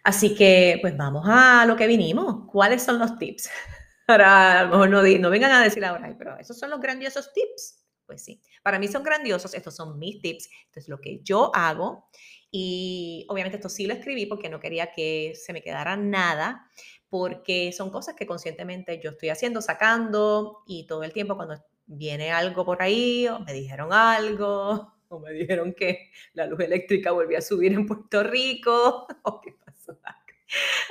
Así 0.03 0.35
que, 0.35 0.79
pues 0.81 0.95
vamos 0.97 1.25
a 1.27 1.65
lo 1.65 1.75
que 1.75 1.87
vinimos. 1.87 2.49
¿Cuáles 2.51 2.83
son 2.83 2.99
los 2.99 3.17
tips? 3.17 3.49
Ahora, 4.07 4.59
a 4.59 4.63
lo 4.63 4.69
mejor 4.71 4.89
no, 4.89 5.01
no 5.01 5.29
vengan 5.29 5.51
a 5.51 5.63
decir 5.63 5.83
ahora, 5.83 6.13
pero 6.15 6.37
esos 6.37 6.59
son 6.59 6.69
los 6.69 6.79
grandiosos 6.79 7.33
tips. 7.33 7.85
Pues 8.05 8.23
sí, 8.23 8.39
para 8.61 8.77
mí 8.77 8.87
son 8.87 9.03
grandiosos, 9.03 9.55
estos 9.55 9.75
son 9.75 9.97
mis 9.97 10.21
tips, 10.21 10.47
esto 10.67 10.79
es 10.79 10.87
lo 10.87 11.01
que 11.01 11.21
yo 11.23 11.49
hago 11.55 12.07
y 12.51 13.25
obviamente 13.29 13.57
esto 13.57 13.67
sí 13.67 13.87
lo 13.87 13.93
escribí 13.93 14.27
porque 14.27 14.47
no 14.47 14.59
quería 14.59 14.91
que 14.91 15.33
se 15.35 15.53
me 15.53 15.61
quedara 15.61 15.97
nada, 15.97 16.69
porque 17.09 17.71
son 17.73 17.89
cosas 17.89 18.15
que 18.15 18.25
conscientemente 18.25 18.99
yo 19.03 19.09
estoy 19.09 19.29
haciendo, 19.29 19.61
sacando 19.61 20.63
y 20.67 20.85
todo 20.85 21.03
el 21.03 21.13
tiempo 21.13 21.35
cuando 21.35 21.61
viene 21.85 22.31
algo 22.31 22.63
por 22.63 22.81
ahí 22.81 23.27
o 23.27 23.39
me 23.39 23.53
dijeron 23.53 23.91
algo 23.91 24.94
o 25.09 25.19
me 25.19 25.31
dijeron 25.31 25.73
que 25.73 26.11
la 26.33 26.47
luz 26.47 26.59
eléctrica 26.59 27.11
volvió 27.11 27.37
a 27.37 27.41
subir 27.41 27.73
en 27.73 27.85
Puerto 27.85 28.23
Rico 28.23 29.07
o 29.23 29.41
qué 29.41 29.53
pasó. 29.65 29.99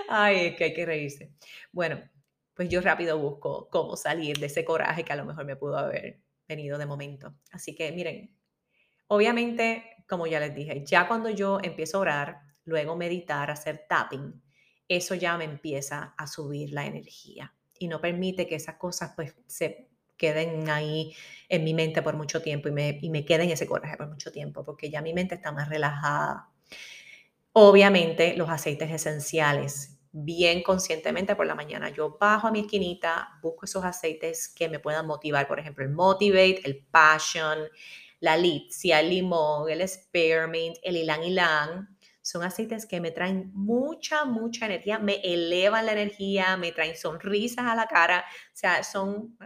Ay, 0.08 0.46
es 0.46 0.56
que 0.56 0.64
hay 0.64 0.74
que 0.74 0.86
reírse. 0.86 1.32
Bueno, 1.72 2.00
pues 2.54 2.68
yo 2.68 2.80
rápido 2.80 3.18
busco 3.18 3.68
cómo 3.70 3.96
salir 3.96 4.38
de 4.38 4.46
ese 4.46 4.64
coraje 4.64 5.04
que 5.04 5.12
a 5.12 5.16
lo 5.16 5.24
mejor 5.24 5.44
me 5.44 5.56
pudo 5.56 5.78
haber 5.78 6.20
venido 6.48 6.78
de 6.78 6.86
momento. 6.86 7.34
Así 7.50 7.74
que 7.74 7.90
miren, 7.92 8.36
obviamente 9.08 9.94
como 10.06 10.26
ya 10.26 10.40
les 10.40 10.54
dije, 10.54 10.84
ya 10.84 11.08
cuando 11.08 11.30
yo 11.30 11.58
empiezo 11.62 11.98
a 11.98 12.00
orar, 12.00 12.40
luego 12.64 12.96
meditar, 12.96 13.50
hacer 13.50 13.86
tapping, 13.88 14.42
eso 14.88 15.14
ya 15.14 15.36
me 15.36 15.44
empieza 15.44 16.14
a 16.16 16.26
subir 16.26 16.72
la 16.72 16.86
energía 16.86 17.54
y 17.78 17.88
no 17.88 18.00
permite 18.00 18.46
que 18.46 18.56
esas 18.56 18.76
cosas 18.76 19.12
pues 19.16 19.34
se 19.46 19.88
queden 20.16 20.68
ahí 20.70 21.14
en 21.48 21.64
mi 21.64 21.74
mente 21.74 22.02
por 22.02 22.16
mucho 22.16 22.42
tiempo 22.42 22.68
y 22.68 22.72
me, 22.72 22.98
y 23.00 23.10
me 23.10 23.24
queden 23.24 23.50
ese 23.50 23.66
coraje 23.66 23.96
por 23.96 24.08
mucho 24.08 24.32
tiempo, 24.32 24.64
porque 24.64 24.90
ya 24.90 25.02
mi 25.02 25.12
mente 25.14 25.34
está 25.36 25.52
más 25.52 25.68
relajada. 25.68 26.48
Obviamente 27.52 28.36
los 28.36 28.48
aceites 28.50 28.90
esenciales, 28.90 29.98
bien 30.12 30.62
conscientemente 30.62 31.36
por 31.36 31.46
la 31.46 31.54
mañana, 31.54 31.88
yo 31.90 32.16
bajo 32.20 32.48
a 32.48 32.50
mi 32.52 32.60
esquinita, 32.60 33.38
busco 33.42 33.64
esos 33.64 33.84
aceites 33.84 34.48
que 34.48 34.68
me 34.68 34.78
puedan 34.78 35.06
motivar, 35.06 35.46
por 35.48 35.58
ejemplo, 35.60 35.84
el 35.84 35.90
Motivate, 35.90 36.62
el 36.64 36.84
Passion, 36.90 37.58
la 38.20 38.36
litzia, 38.36 39.00
el 39.00 39.10
limón, 39.10 39.70
el 39.70 39.86
spearmint, 39.88 40.76
el 40.82 40.96
ylang 40.96 41.22
ylang, 41.24 41.88
son 42.22 42.42
aceites 42.42 42.86
que 42.86 43.00
me 43.00 43.10
traen 43.10 43.50
mucha, 43.54 44.24
mucha 44.24 44.66
energía, 44.66 44.98
me 44.98 45.16
elevan 45.16 45.86
la 45.86 45.92
energía, 45.92 46.56
me 46.56 46.72
traen 46.72 46.96
sonrisas 46.96 47.66
a 47.66 47.74
la 47.74 47.86
cara, 47.86 48.24
o 48.28 48.56
sea, 48.56 48.82
son, 48.82 49.36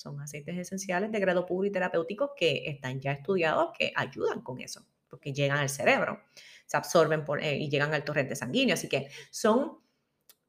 son 0.00 0.20
aceites 0.20 0.56
esenciales 0.56 1.12
de 1.12 1.20
grado 1.20 1.46
puro 1.46 1.66
y 1.66 1.72
terapéutico 1.72 2.32
que 2.36 2.64
están 2.66 3.00
ya 3.00 3.12
estudiados, 3.12 3.70
que 3.78 3.92
ayudan 3.94 4.40
con 4.42 4.60
eso, 4.60 4.86
porque 5.08 5.32
llegan 5.32 5.58
al 5.58 5.68
cerebro, 5.68 6.20
se 6.66 6.76
absorben 6.76 7.24
por, 7.24 7.42
eh, 7.42 7.56
y 7.56 7.68
llegan 7.68 7.92
al 7.92 8.04
torrente 8.04 8.34
sanguíneo, 8.36 8.74
así 8.74 8.88
que 8.88 9.08
son 9.30 9.78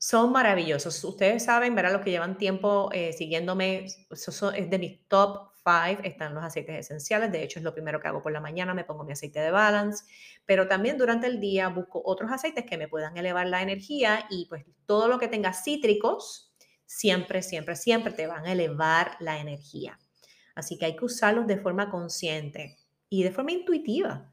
son 0.03 0.31
maravillosos. 0.31 1.03
Ustedes 1.03 1.45
saben, 1.45 1.75
verán 1.75 1.93
los 1.93 2.01
que 2.01 2.09
llevan 2.09 2.35
tiempo 2.35 2.89
eh, 2.91 3.13
siguiéndome, 3.13 3.85
eso 4.09 4.51
es 4.51 4.67
de 4.67 4.79
mis 4.79 5.07
top 5.07 5.51
Five 5.63 5.99
están 6.07 6.33
los 6.33 6.43
aceites 6.43 6.75
esenciales, 6.75 7.31
de 7.31 7.43
hecho 7.43 7.59
es 7.59 7.63
lo 7.63 7.73
primero 7.73 7.99
que 7.99 8.07
hago 8.07 8.21
por 8.21 8.31
la 8.31 8.41
mañana, 8.41 8.73
me 8.73 8.83
pongo 8.83 9.03
mi 9.03 9.11
aceite 9.11 9.39
de 9.39 9.51
balance, 9.51 10.03
pero 10.43 10.67
también 10.67 10.97
durante 10.97 11.27
el 11.27 11.39
día 11.39 11.69
busco 11.69 12.01
otros 12.03 12.31
aceites 12.31 12.65
que 12.65 12.79
me 12.79 12.87
puedan 12.87 13.15
elevar 13.15 13.45
la 13.45 13.61
energía 13.61 14.25
y 14.31 14.47
pues 14.47 14.65
todo 14.87 15.07
lo 15.07 15.19
que 15.19 15.27
tenga 15.27 15.53
cítricos, 15.53 16.50
siempre, 16.91 17.41
siempre, 17.41 17.75
siempre 17.77 18.11
te 18.11 18.27
van 18.27 18.45
a 18.45 18.51
elevar 18.51 19.15
la 19.21 19.39
energía. 19.39 19.97
Así 20.55 20.77
que 20.77 20.85
hay 20.85 20.95
que 20.97 21.05
usarlos 21.05 21.47
de 21.47 21.57
forma 21.57 21.89
consciente 21.89 22.77
y 23.09 23.23
de 23.23 23.31
forma 23.31 23.53
intuitiva, 23.53 24.29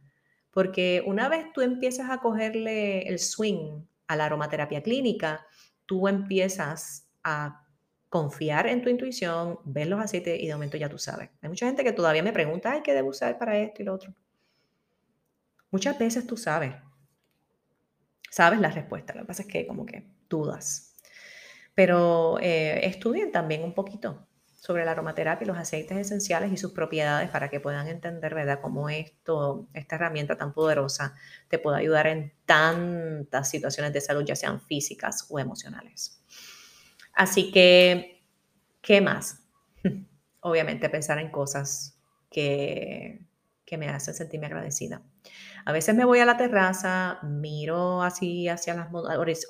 porque 0.50 1.04
una 1.06 1.28
vez 1.28 1.46
tú 1.54 1.60
empiezas 1.60 2.10
a 2.10 2.18
cogerle 2.18 3.02
el 3.08 3.20
swing 3.20 3.84
a 4.08 4.16
la 4.16 4.24
aromaterapia 4.24 4.82
clínica, 4.82 5.46
tú 5.86 6.08
empiezas 6.08 7.08
a 7.22 7.64
confiar 8.08 8.66
en 8.66 8.82
tu 8.82 8.88
intuición, 8.88 9.60
ver 9.64 9.86
los 9.86 10.00
aceites 10.00 10.40
y 10.40 10.48
de 10.48 10.52
momento 10.52 10.76
ya 10.76 10.88
tú 10.88 10.98
sabes. 10.98 11.30
Hay 11.40 11.48
mucha 11.48 11.66
gente 11.66 11.84
que 11.84 11.92
todavía 11.92 12.24
me 12.24 12.32
pregunta, 12.32 12.82
¿qué 12.82 12.92
debo 12.92 13.10
usar 13.10 13.38
para 13.38 13.56
esto 13.56 13.82
y 13.82 13.84
lo 13.84 13.94
otro? 13.94 14.12
Muchas 15.70 15.96
veces 15.96 16.26
tú 16.26 16.36
sabes, 16.36 16.74
sabes 18.30 18.58
la 18.58 18.70
respuesta, 18.70 19.14
lo 19.14 19.20
que 19.20 19.26
pasa 19.26 19.42
es 19.42 19.48
que 19.48 19.66
como 19.66 19.86
que 19.86 20.08
dudas. 20.28 20.87
Pero 21.78 22.40
eh, 22.40 22.88
estudien 22.88 23.30
también 23.30 23.62
un 23.62 23.72
poquito 23.72 24.26
sobre 24.52 24.84
la 24.84 24.90
aromaterapia 24.90 25.44
y 25.44 25.46
los 25.46 25.56
aceites 25.56 25.96
esenciales 25.96 26.50
y 26.50 26.56
sus 26.56 26.72
propiedades 26.72 27.30
para 27.30 27.50
que 27.50 27.60
puedan 27.60 27.86
entender, 27.86 28.34
¿verdad?, 28.34 28.58
cómo 28.60 28.88
esto, 28.90 29.68
esta 29.74 29.94
herramienta 29.94 30.36
tan 30.36 30.52
poderosa 30.52 31.14
te 31.46 31.60
puede 31.60 31.78
ayudar 31.78 32.08
en 32.08 32.32
tantas 32.46 33.48
situaciones 33.48 33.92
de 33.92 34.00
salud, 34.00 34.24
ya 34.24 34.34
sean 34.34 34.60
físicas 34.60 35.26
o 35.28 35.38
emocionales. 35.38 36.20
Así 37.14 37.52
que, 37.52 38.24
¿qué 38.82 39.00
más? 39.00 39.44
Obviamente 40.40 40.88
pensar 40.88 41.20
en 41.20 41.30
cosas 41.30 41.96
que, 42.28 43.20
que 43.64 43.78
me 43.78 43.88
hacen 43.88 44.14
sentirme 44.14 44.46
agradecida. 44.46 45.00
A 45.68 45.72
veces 45.72 45.94
me 45.94 46.06
voy 46.06 46.18
a 46.20 46.24
la 46.24 46.38
terraza, 46.38 47.18
miro 47.22 48.00
así 48.00 48.48
hacia 48.48 48.88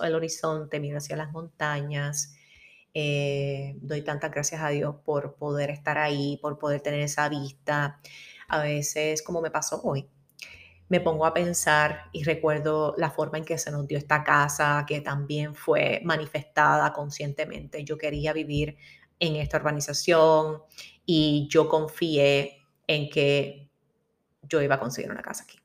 el 0.03 0.15
horizonte, 0.17 0.81
miro 0.81 0.99
hacia 0.99 1.15
las 1.15 1.31
montañas, 1.31 2.35
eh, 2.93 3.77
doy 3.83 4.03
tantas 4.03 4.33
gracias 4.33 4.61
a 4.61 4.71
Dios 4.71 4.97
por 5.05 5.37
poder 5.37 5.71
estar 5.71 5.97
ahí, 5.97 6.37
por 6.43 6.59
poder 6.59 6.81
tener 6.81 7.03
esa 7.03 7.29
vista. 7.29 8.01
A 8.49 8.61
veces, 8.61 9.23
como 9.23 9.41
me 9.41 9.53
pasó 9.53 9.81
hoy, 9.85 10.11
me 10.89 11.01
pongo 11.01 11.25
a 11.25 11.33
pensar 11.33 12.07
y 12.13 12.25
recuerdo 12.25 12.97
la 12.99 13.13
forma 13.13 13.39
en 13.39 13.45
que 13.45 13.57
se 13.57 13.71
nos 13.71 13.87
dio 13.87 13.97
esta 13.97 14.25
casa, 14.25 14.85
que 14.89 15.01
también 15.01 15.55
fue 15.55 16.01
manifestada 16.03 16.93
conscientemente. 16.93 17.85
Yo 17.85 17.97
quería 17.97 18.33
vivir 18.33 18.77
en 19.21 19.37
esta 19.37 19.59
urbanización 19.59 20.63
y 21.07 21.47
yo 21.49 21.69
confié 21.69 22.67
en 22.89 23.09
que 23.09 23.71
yo 24.43 24.61
iba 24.61 24.75
a 24.75 24.81
conseguir 24.81 25.13
una 25.13 25.23
casa 25.23 25.45
aquí. 25.45 25.61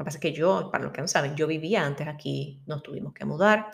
Lo 0.00 0.04
que 0.04 0.06
pasa 0.06 0.16
es 0.16 0.22
que 0.22 0.32
yo, 0.32 0.70
para 0.72 0.84
los 0.84 0.94
que 0.94 1.02
no 1.02 1.08
saben, 1.08 1.36
yo 1.36 1.46
vivía 1.46 1.84
antes 1.84 2.08
aquí, 2.08 2.62
nos 2.64 2.82
tuvimos 2.82 3.12
que 3.12 3.26
mudar 3.26 3.70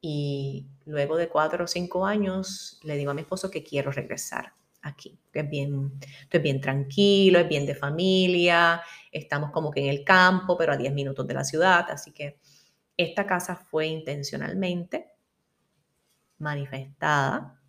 y 0.00 0.68
luego 0.84 1.16
de 1.16 1.28
cuatro 1.28 1.64
o 1.64 1.66
cinco 1.66 2.06
años 2.06 2.78
le 2.84 2.96
digo 2.96 3.10
a 3.10 3.14
mi 3.14 3.22
esposo 3.22 3.50
que 3.50 3.64
quiero 3.64 3.90
regresar 3.90 4.52
aquí, 4.82 5.18
es 5.32 5.50
bien, 5.50 5.98
estoy 6.22 6.38
bien 6.42 6.60
tranquilo, 6.60 7.40
es 7.40 7.48
bien 7.48 7.66
de 7.66 7.74
familia, 7.74 8.82
estamos 9.10 9.50
como 9.50 9.72
que 9.72 9.80
en 9.80 9.88
el 9.88 10.04
campo, 10.04 10.56
pero 10.56 10.74
a 10.74 10.76
10 10.76 10.94
minutos 10.94 11.26
de 11.26 11.34
la 11.34 11.42
ciudad, 11.42 11.84
así 11.90 12.12
que 12.12 12.38
esta 12.96 13.26
casa 13.26 13.56
fue 13.56 13.88
intencionalmente 13.88 15.10
manifestada, 16.38 17.60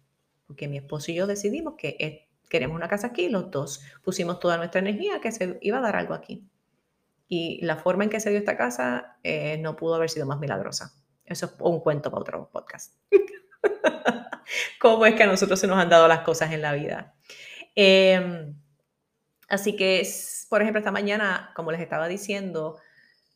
porque 0.45 0.67
mi 0.67 0.77
esposo 0.77 1.09
y 1.09 1.15
yo 1.15 1.25
decidimos 1.25 1.73
que 1.75 2.27
queremos 2.47 2.75
una 2.75 2.87
casa 2.87 3.07
aquí, 3.07 3.29
los 3.29 3.49
dos 3.49 3.81
pusimos 4.03 4.39
toda 4.39 4.57
nuestra 4.57 4.79
energía 4.79 5.19
que 5.21 5.31
se 5.31 5.57
iba 5.63 5.79
a 5.79 5.81
dar 5.81 5.95
algo 5.95 6.13
aquí. 6.13 6.47
Y 7.27 7.63
la 7.65 7.77
forma 7.77 8.03
en 8.03 8.09
que 8.09 8.19
se 8.19 8.29
dio 8.29 8.39
esta 8.39 8.57
casa 8.57 9.17
eh, 9.23 9.57
no 9.57 9.75
pudo 9.75 9.95
haber 9.95 10.09
sido 10.09 10.25
más 10.25 10.39
milagrosa. 10.39 10.93
Eso 11.25 11.47
es 11.47 11.53
un 11.59 11.79
cuento 11.79 12.11
para 12.11 12.21
otro 12.21 12.49
podcast. 12.51 12.95
Cómo 14.79 15.05
es 15.05 15.15
que 15.15 15.23
a 15.23 15.27
nosotros 15.27 15.59
se 15.59 15.67
nos 15.67 15.77
han 15.77 15.89
dado 15.89 16.07
las 16.07 16.21
cosas 16.21 16.51
en 16.51 16.61
la 16.61 16.73
vida. 16.73 17.15
Em, 17.73 18.55
así 19.49 19.75
que, 19.75 20.07
por 20.49 20.61
ejemplo, 20.61 20.79
esta 20.79 20.91
mañana, 20.91 21.51
como 21.55 21.71
les 21.71 21.81
estaba 21.81 22.07
diciendo, 22.07 22.79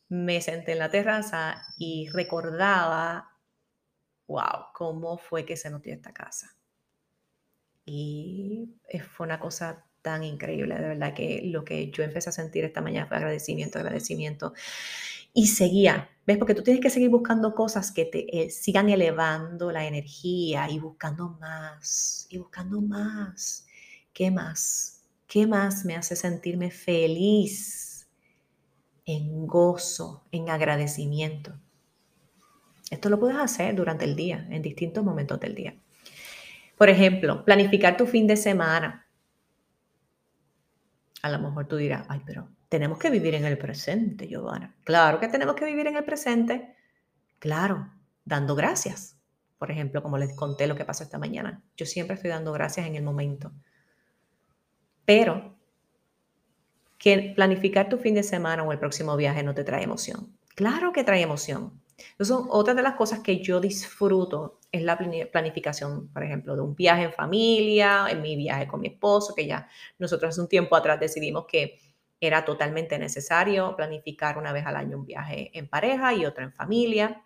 me 0.08 0.40
senté 0.40 0.72
en 0.72 0.78
la 0.78 0.90
terraza 0.90 1.62
y 1.76 2.08
recordaba, 2.10 3.36
wow, 4.28 4.66
cómo 4.72 5.18
fue 5.18 5.44
que 5.44 5.56
se 5.56 5.70
notó 5.70 5.90
esta 5.90 6.12
casa. 6.12 6.56
Y 7.84 8.76
fue 9.10 9.26
una 9.26 9.40
cosa 9.40 9.89
tan 10.02 10.24
increíble, 10.24 10.74
de 10.74 10.88
verdad 10.88 11.14
que 11.14 11.42
lo 11.44 11.64
que 11.64 11.90
yo 11.90 12.02
empecé 12.02 12.30
a 12.30 12.32
sentir 12.32 12.64
esta 12.64 12.80
mañana 12.80 13.06
fue 13.06 13.16
agradecimiento, 13.16 13.78
agradecimiento. 13.78 14.54
Y 15.32 15.46
seguía, 15.46 16.10
¿ves? 16.26 16.38
Porque 16.38 16.54
tú 16.54 16.62
tienes 16.62 16.82
que 16.82 16.90
seguir 16.90 17.10
buscando 17.10 17.54
cosas 17.54 17.92
que 17.92 18.04
te 18.04 18.42
eh, 18.42 18.50
sigan 18.50 18.88
elevando 18.88 19.70
la 19.70 19.86
energía 19.86 20.68
y 20.70 20.78
buscando 20.78 21.36
más, 21.40 22.26
y 22.30 22.38
buscando 22.38 22.80
más. 22.80 23.66
¿Qué 24.12 24.30
más? 24.30 25.02
¿Qué 25.26 25.46
más 25.46 25.84
me 25.84 25.94
hace 25.94 26.16
sentirme 26.16 26.70
feliz? 26.70 27.90
en 29.10 29.46
gozo, 29.46 30.24
en 30.30 30.50
agradecimiento. 30.50 31.52
Esto 32.90 33.08
lo 33.08 33.18
puedes 33.18 33.36
hacer 33.36 33.74
durante 33.74 34.04
el 34.04 34.16
día, 34.16 34.46
en 34.50 34.62
distintos 34.62 35.04
momentos 35.04 35.40
del 35.40 35.54
día. 35.54 35.74
Por 36.76 36.88
ejemplo, 36.88 37.44
planificar 37.44 37.96
tu 37.96 38.06
fin 38.06 38.26
de 38.26 38.36
semana. 38.36 39.06
A 41.22 41.30
lo 41.30 41.38
mejor 41.38 41.66
tú 41.66 41.76
dirás, 41.76 42.06
ay, 42.08 42.22
pero 42.24 42.48
tenemos 42.68 42.98
que 42.98 43.10
vivir 43.10 43.34
en 43.34 43.44
el 43.44 43.58
presente, 43.58 44.28
Giovanna. 44.28 44.74
Claro 44.84 45.20
que 45.20 45.28
tenemos 45.28 45.54
que 45.54 45.64
vivir 45.64 45.86
en 45.86 45.96
el 45.96 46.04
presente. 46.04 46.76
Claro, 47.38 47.92
dando 48.24 48.54
gracias. 48.54 49.18
Por 49.58 49.70
ejemplo, 49.70 50.02
como 50.02 50.16
les 50.16 50.34
conté 50.34 50.66
lo 50.66 50.76
que 50.76 50.84
pasó 50.84 51.02
esta 51.02 51.18
mañana. 51.18 51.62
Yo 51.76 51.84
siempre 51.84 52.14
estoy 52.14 52.30
dando 52.30 52.52
gracias 52.52 52.86
en 52.86 52.94
el 52.94 53.02
momento. 53.02 53.52
Pero 55.04 55.56
que 56.96 57.32
planificar 57.34 57.88
tu 57.88 57.98
fin 57.98 58.14
de 58.14 58.22
semana 58.22 58.62
o 58.62 58.72
el 58.72 58.78
próximo 58.78 59.16
viaje 59.16 59.42
no 59.42 59.54
te 59.54 59.64
trae 59.64 59.82
emoción. 59.82 60.38
Claro 60.54 60.92
que 60.92 61.02
trae 61.02 61.22
emoción. 61.22 61.82
Entonces, 62.12 62.36
otra 62.48 62.74
de 62.74 62.82
las 62.82 62.94
cosas 62.94 63.20
que 63.20 63.42
yo 63.42 63.60
disfruto 63.60 64.59
es 64.72 64.82
la 64.82 64.98
planificación, 65.32 66.12
por 66.12 66.22
ejemplo, 66.22 66.54
de 66.54 66.62
un 66.62 66.74
viaje 66.74 67.04
en 67.04 67.12
familia, 67.12 68.06
en 68.08 68.22
mi 68.22 68.36
viaje 68.36 68.66
con 68.68 68.80
mi 68.80 68.88
esposo, 68.88 69.34
que 69.34 69.46
ya 69.46 69.68
nosotros 69.98 70.30
hace 70.30 70.40
un 70.40 70.48
tiempo 70.48 70.76
atrás 70.76 71.00
decidimos 71.00 71.46
que 71.46 71.78
era 72.20 72.44
totalmente 72.44 72.98
necesario 72.98 73.74
planificar 73.76 74.38
una 74.38 74.52
vez 74.52 74.66
al 74.66 74.76
año 74.76 74.98
un 74.98 75.06
viaje 75.06 75.50
en 75.58 75.68
pareja 75.68 76.14
y 76.14 76.26
otro 76.26 76.44
en 76.44 76.52
familia. 76.52 77.22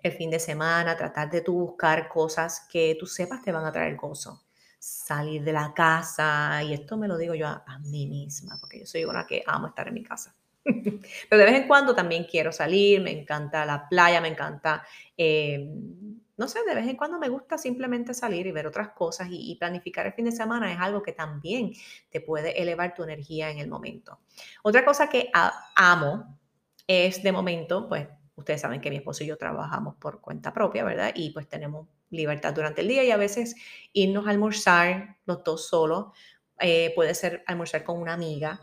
El 0.00 0.12
fin 0.12 0.30
de 0.30 0.38
semana, 0.38 0.96
tratar 0.96 1.30
de 1.30 1.42
tú 1.42 1.54
buscar 1.54 2.08
cosas 2.08 2.66
que 2.70 2.96
tú 2.98 3.06
sepas 3.06 3.42
te 3.42 3.52
van 3.52 3.64
a 3.64 3.72
traer 3.72 3.96
gozo 3.96 4.42
salir 4.78 5.42
de 5.42 5.52
la 5.52 5.72
casa, 5.74 6.62
y 6.62 6.72
esto 6.72 6.96
me 6.96 7.08
lo 7.08 7.18
digo 7.18 7.34
yo 7.34 7.48
a, 7.48 7.78
mí 7.84 8.06
misma, 8.06 8.58
porque 8.60 8.80
yo 8.80 8.86
soy 8.86 9.04
una 9.04 9.26
que 9.26 9.42
amo 9.46 9.68
estar 9.68 9.88
en 9.88 9.94
mi 9.94 10.02
casa. 10.02 10.34
Pero 10.64 11.38
de 11.38 11.44
vez 11.44 11.54
en 11.54 11.66
cuando 11.66 11.94
también 11.94 12.24
quiero 12.24 12.52
salir, 12.52 13.00
me 13.00 13.10
encanta 13.10 13.64
la 13.64 13.88
playa, 13.88 14.20
me 14.20 14.28
encanta, 14.28 14.84
em, 15.16 16.07
no 16.38 16.46
sé, 16.48 16.60
de 16.66 16.74
vez 16.74 16.86
en 16.86 16.96
cuando 16.96 17.18
me 17.18 17.28
gusta 17.28 17.58
simplemente 17.58 18.14
salir 18.14 18.46
y 18.46 18.52
ver 18.52 18.66
otras 18.66 18.90
cosas 18.90 19.28
y, 19.30 19.56
planificar 19.56 20.06
el 20.06 20.12
fin 20.12 20.24
de 20.26 20.32
semana 20.32 20.72
es 20.72 20.78
algo 20.78 21.02
que 21.02 21.12
también 21.12 21.72
te 22.10 22.20
puede 22.20 22.62
elevar 22.62 22.94
tu 22.94 23.02
energía 23.02 23.50
en 23.50 23.58
el 23.58 23.68
momento. 23.68 24.20
Otra 24.62 24.84
cosa 24.84 25.08
que 25.08 25.30
amo 25.74 26.38
es 26.86 27.22
de 27.24 27.32
momento, 27.32 27.88
pues 27.88 28.08
ustedes 28.36 28.60
saben 28.60 28.80
que 28.80 28.88
mi 28.88 28.96
esposo 28.96 29.24
y 29.24 29.26
yo 29.26 29.36
trabajamos 29.36 29.96
por 29.96 30.20
cuenta 30.20 30.52
propia, 30.52 30.84
¿verdad? 30.84 31.10
Y 31.14 31.30
pues 31.30 31.48
tenemos 31.48 31.88
libertad 32.10 32.54
durante 32.54 32.82
el 32.82 32.88
día 32.88 33.02
y 33.02 33.10
a 33.10 33.16
veces 33.16 33.56
irnos 33.92 34.28
a 34.28 34.30
almorzar 34.30 35.16
los 35.26 35.42
dos 35.42 35.68
solos, 35.68 36.16
eh, 36.60 36.92
puede 36.94 37.14
ser 37.16 37.42
almorzar 37.48 37.82
con 37.82 38.00
una 38.00 38.14
amiga, 38.14 38.60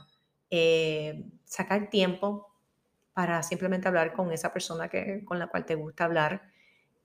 eh, 0.49 1.25
sacar 1.43 1.89
tiempo 1.89 2.55
para 3.13 3.43
simplemente 3.43 3.89
hablar 3.89 4.13
con 4.13 4.31
esa 4.31 4.53
persona 4.53 4.87
que, 4.87 5.25
con 5.25 5.39
la 5.39 5.47
cual 5.47 5.65
te 5.65 5.75
gusta 5.75 6.05
hablar. 6.05 6.54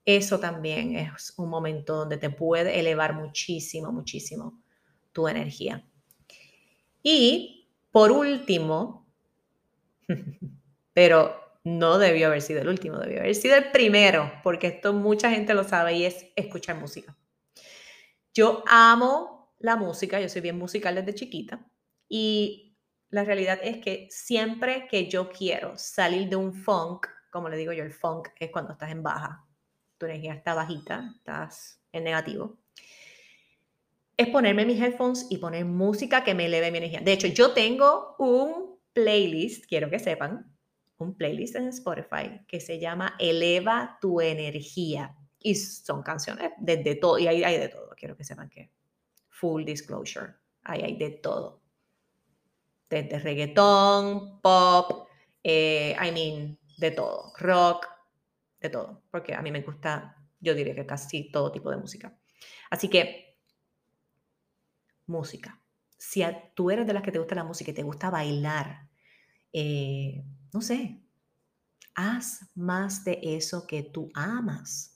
Eso 0.05 0.39
también 0.39 0.95
es 0.95 1.33
un 1.37 1.49
momento 1.49 1.95
donde 1.95 2.17
te 2.17 2.29
puede 2.29 2.79
elevar 2.79 3.13
muchísimo, 3.13 3.91
muchísimo 3.91 4.61
tu 5.11 5.27
energía. 5.27 5.85
Y 7.03 7.69
por 7.91 8.11
último, 8.11 9.07
pero 10.93 11.35
no 11.63 11.99
debió 11.99 12.27
haber 12.27 12.41
sido 12.41 12.61
el 12.61 12.69
último, 12.69 12.97
debió 12.97 13.19
haber 13.19 13.35
sido 13.35 13.55
el 13.55 13.71
primero, 13.71 14.31
porque 14.43 14.67
esto 14.67 14.93
mucha 14.93 15.29
gente 15.29 15.53
lo 15.53 15.63
sabe 15.63 15.93
y 15.93 16.05
es 16.05 16.27
escuchar 16.35 16.77
música. 16.77 17.15
Yo 18.33 18.63
amo 18.67 19.53
la 19.59 19.75
música, 19.75 20.19
yo 20.19 20.29
soy 20.29 20.41
bien 20.41 20.57
musical 20.57 20.95
desde 20.95 21.13
chiquita 21.13 21.67
y 22.07 22.77
la 23.09 23.23
realidad 23.23 23.59
es 23.61 23.77
que 23.77 24.07
siempre 24.09 24.87
que 24.89 25.07
yo 25.07 25.29
quiero 25.29 25.77
salir 25.77 26.29
de 26.29 26.37
un 26.37 26.53
funk, 26.53 27.07
como 27.29 27.49
le 27.49 27.57
digo 27.57 27.73
yo, 27.73 27.83
el 27.83 27.91
funk 27.91 28.29
es 28.39 28.49
cuando 28.51 28.71
estás 28.71 28.89
en 28.89 29.03
baja, 29.03 29.45
tu 30.01 30.07
energía 30.07 30.33
está 30.33 30.55
bajita, 30.55 31.13
estás 31.15 31.79
en 31.91 32.05
negativo, 32.05 32.57
es 34.17 34.29
ponerme 34.29 34.65
mis 34.65 34.81
headphones 34.81 35.27
y 35.29 35.37
poner 35.37 35.63
música 35.63 36.23
que 36.23 36.33
me 36.33 36.47
eleve 36.47 36.71
mi 36.71 36.79
energía. 36.79 37.01
De 37.01 37.13
hecho, 37.13 37.27
yo 37.27 37.53
tengo 37.53 38.15
un 38.17 38.79
playlist, 38.93 39.65
quiero 39.67 39.91
que 39.91 39.99
sepan, 39.99 40.51
un 40.97 41.15
playlist 41.15 41.55
en 41.55 41.67
Spotify 41.67 42.41
que 42.47 42.59
se 42.59 42.79
llama 42.79 43.15
Eleva 43.19 43.99
tu 44.01 44.21
energía. 44.21 45.15
Y 45.37 45.53
son 45.53 46.01
canciones 46.01 46.51
de, 46.57 46.95
todo, 46.95 47.19
y 47.19 47.27
hay 47.27 47.59
de 47.59 47.69
todo, 47.69 47.89
quiero 47.95 48.17
que 48.17 48.23
sepan 48.23 48.49
que. 48.49 48.71
Full 49.29 49.65
disclosure, 49.65 50.33
ahí 50.63 50.81
hay 50.81 50.97
de 50.97 51.11
todo. 51.11 51.61
Desde 52.89 53.19
reggaetón, 53.19 54.41
pop, 54.41 55.07
eh, 55.43 55.95
I 55.95 56.11
mean, 56.11 56.59
de 56.77 56.91
todo, 56.91 57.33
rock, 57.37 57.87
de 58.61 58.69
todo, 58.69 59.03
porque 59.11 59.33
a 59.33 59.41
mí 59.41 59.51
me 59.51 59.61
gusta, 59.61 60.15
yo 60.39 60.53
diría 60.55 60.75
que 60.75 60.85
casi 60.85 61.31
todo 61.31 61.51
tipo 61.51 61.71
de 61.71 61.77
música. 61.77 62.17
Así 62.69 62.89
que, 62.89 63.37
música. 65.07 65.61
Si 65.97 66.23
tú 66.55 66.71
eres 66.71 66.87
de 66.87 66.93
las 66.93 67.03
que 67.03 67.11
te 67.11 67.19
gusta 67.19 67.35
la 67.35 67.43
música 67.43 67.71
y 67.71 67.73
te 67.73 67.83
gusta 67.83 68.09
bailar, 68.09 68.89
eh, 69.53 70.23
no 70.53 70.61
sé, 70.61 71.01
haz 71.95 72.51
más 72.55 73.03
de 73.03 73.19
eso 73.21 73.67
que 73.67 73.83
tú 73.83 74.09
amas. 74.13 74.90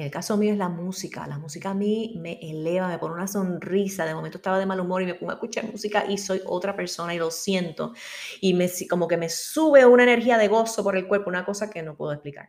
En 0.00 0.06
el 0.06 0.10
caso 0.10 0.38
mío 0.38 0.52
es 0.52 0.58
la 0.58 0.70
música. 0.70 1.26
La 1.26 1.36
música 1.36 1.72
a 1.72 1.74
mí 1.74 2.14
me 2.16 2.38
eleva, 2.40 2.88
me 2.88 2.98
pone 2.98 3.16
una 3.16 3.28
sonrisa. 3.28 4.06
De 4.06 4.14
momento 4.14 4.38
estaba 4.38 4.58
de 4.58 4.64
mal 4.64 4.80
humor 4.80 5.02
y 5.02 5.04
me 5.04 5.14
pongo 5.14 5.30
a 5.30 5.34
escuchar 5.34 5.70
música 5.70 6.06
y 6.08 6.16
soy 6.16 6.40
otra 6.46 6.74
persona 6.74 7.14
y 7.14 7.18
lo 7.18 7.30
siento. 7.30 7.92
Y 8.40 8.54
me, 8.54 8.70
como 8.88 9.06
que 9.06 9.18
me 9.18 9.28
sube 9.28 9.84
una 9.84 10.04
energía 10.04 10.38
de 10.38 10.48
gozo 10.48 10.82
por 10.82 10.96
el 10.96 11.06
cuerpo, 11.06 11.28
una 11.28 11.44
cosa 11.44 11.68
que 11.68 11.82
no 11.82 11.98
puedo 11.98 12.14
explicar. 12.14 12.48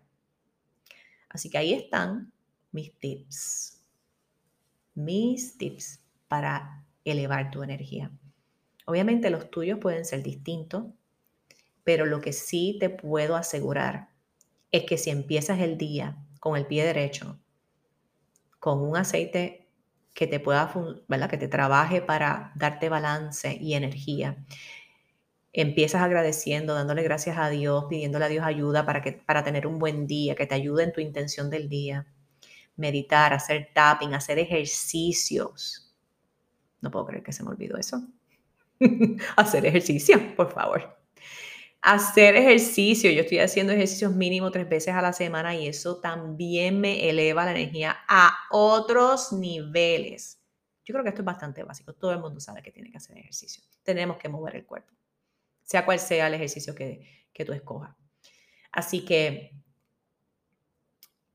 Así 1.27 1.49
que 1.49 1.57
ahí 1.57 1.73
están 1.73 2.31
mis 2.71 2.97
tips. 2.97 3.83
Mis 4.95 5.57
tips 5.57 5.99
para 6.29 6.85
elevar 7.03 7.51
tu 7.51 7.63
energía. 7.63 8.11
Obviamente 8.85 9.29
los 9.29 9.51
tuyos 9.51 9.77
pueden 9.77 10.05
ser 10.05 10.23
distintos 10.23 10.85
pero 11.83 12.05
lo 12.05 12.21
que 12.21 12.31
sí 12.31 12.77
te 12.79 12.91
puedo 12.91 13.35
asegurar 13.35 14.09
es 14.71 14.83
que 14.83 14.99
si 14.99 15.09
empiezas 15.09 15.59
el 15.59 15.79
día 15.79 16.15
con 16.41 16.57
el 16.57 16.67
pie 16.67 16.83
derecho, 16.83 17.39
con 18.59 18.81
un 18.81 18.97
aceite 18.97 19.69
que 20.13 20.27
te 20.27 20.39
pueda, 20.39 20.73
¿verdad? 21.07 21.29
Que 21.29 21.37
te 21.37 21.47
trabaje 21.47 22.01
para 22.01 22.51
darte 22.55 22.89
balance 22.89 23.57
y 23.59 23.75
energía. 23.75 24.43
Empiezas 25.53 26.01
agradeciendo, 26.01 26.73
dándole 26.75 27.03
gracias 27.03 27.37
a 27.37 27.49
Dios, 27.49 27.85
pidiéndole 27.89 28.25
a 28.25 28.29
Dios 28.29 28.45
ayuda 28.45 28.85
para, 28.85 29.01
que, 29.01 29.13
para 29.13 29.43
tener 29.43 29.67
un 29.67 29.79
buen 29.79 30.07
día, 30.07 30.35
que 30.35 30.45
te 30.47 30.55
ayude 30.55 30.83
en 30.83 30.93
tu 30.93 31.01
intención 31.01 31.49
del 31.49 31.69
día. 31.69 32.07
meditar, 32.77 33.33
hacer 33.33 33.69
tapping, 33.73 34.15
hacer 34.15 34.39
ejercicios. 34.39 35.93
No 36.81 36.91
puedo 36.91 37.05
creer 37.07 37.23
que 37.23 37.33
se 37.33 37.43
me 37.43 37.51
olvidó 37.51 37.77
eso. 37.77 38.01
hacer 39.37 39.65
ejercicio, 39.65 40.35
por 40.35 40.51
favor. 40.51 40.97
Hacer 41.81 42.35
ejercicio. 42.35 43.11
Yo 43.11 43.21
estoy 43.21 43.39
haciendo 43.39 43.73
ejercicios 43.73 44.13
mínimo 44.13 44.51
tres 44.51 44.69
veces 44.69 44.93
a 44.93 45.01
la 45.01 45.13
semana 45.13 45.55
y 45.55 45.67
eso 45.67 45.99
también 45.99 46.79
me 46.79 47.09
eleva 47.09 47.45
la 47.45 47.51
energía 47.51 47.97
a 48.07 48.35
otros 48.51 49.33
niveles. 49.33 50.39
Yo 50.85 50.93
creo 50.93 51.03
que 51.03 51.09
esto 51.09 51.21
es 51.21 51.25
bastante 51.25 51.63
básico. 51.63 51.93
Todo 51.93 52.11
el 52.11 52.19
mundo 52.19 52.39
sabe 52.39 52.61
que 52.61 52.71
tiene 52.71 52.91
que 52.91 52.97
hacer 52.97 53.17
ejercicio. 53.17 53.63
Tenemos 53.83 54.17
que 54.17 54.29
mover 54.29 54.55
el 54.55 54.65
cuerpo, 54.65 54.93
sea 55.63 55.85
cual 55.85 55.99
sea 55.99 56.27
el 56.27 56.35
ejercicio 56.35 56.75
que, 56.75 57.27
que 57.33 57.45
tú 57.45 57.53
escojas. 57.53 57.95
Así 58.71 59.03
que, 59.03 59.55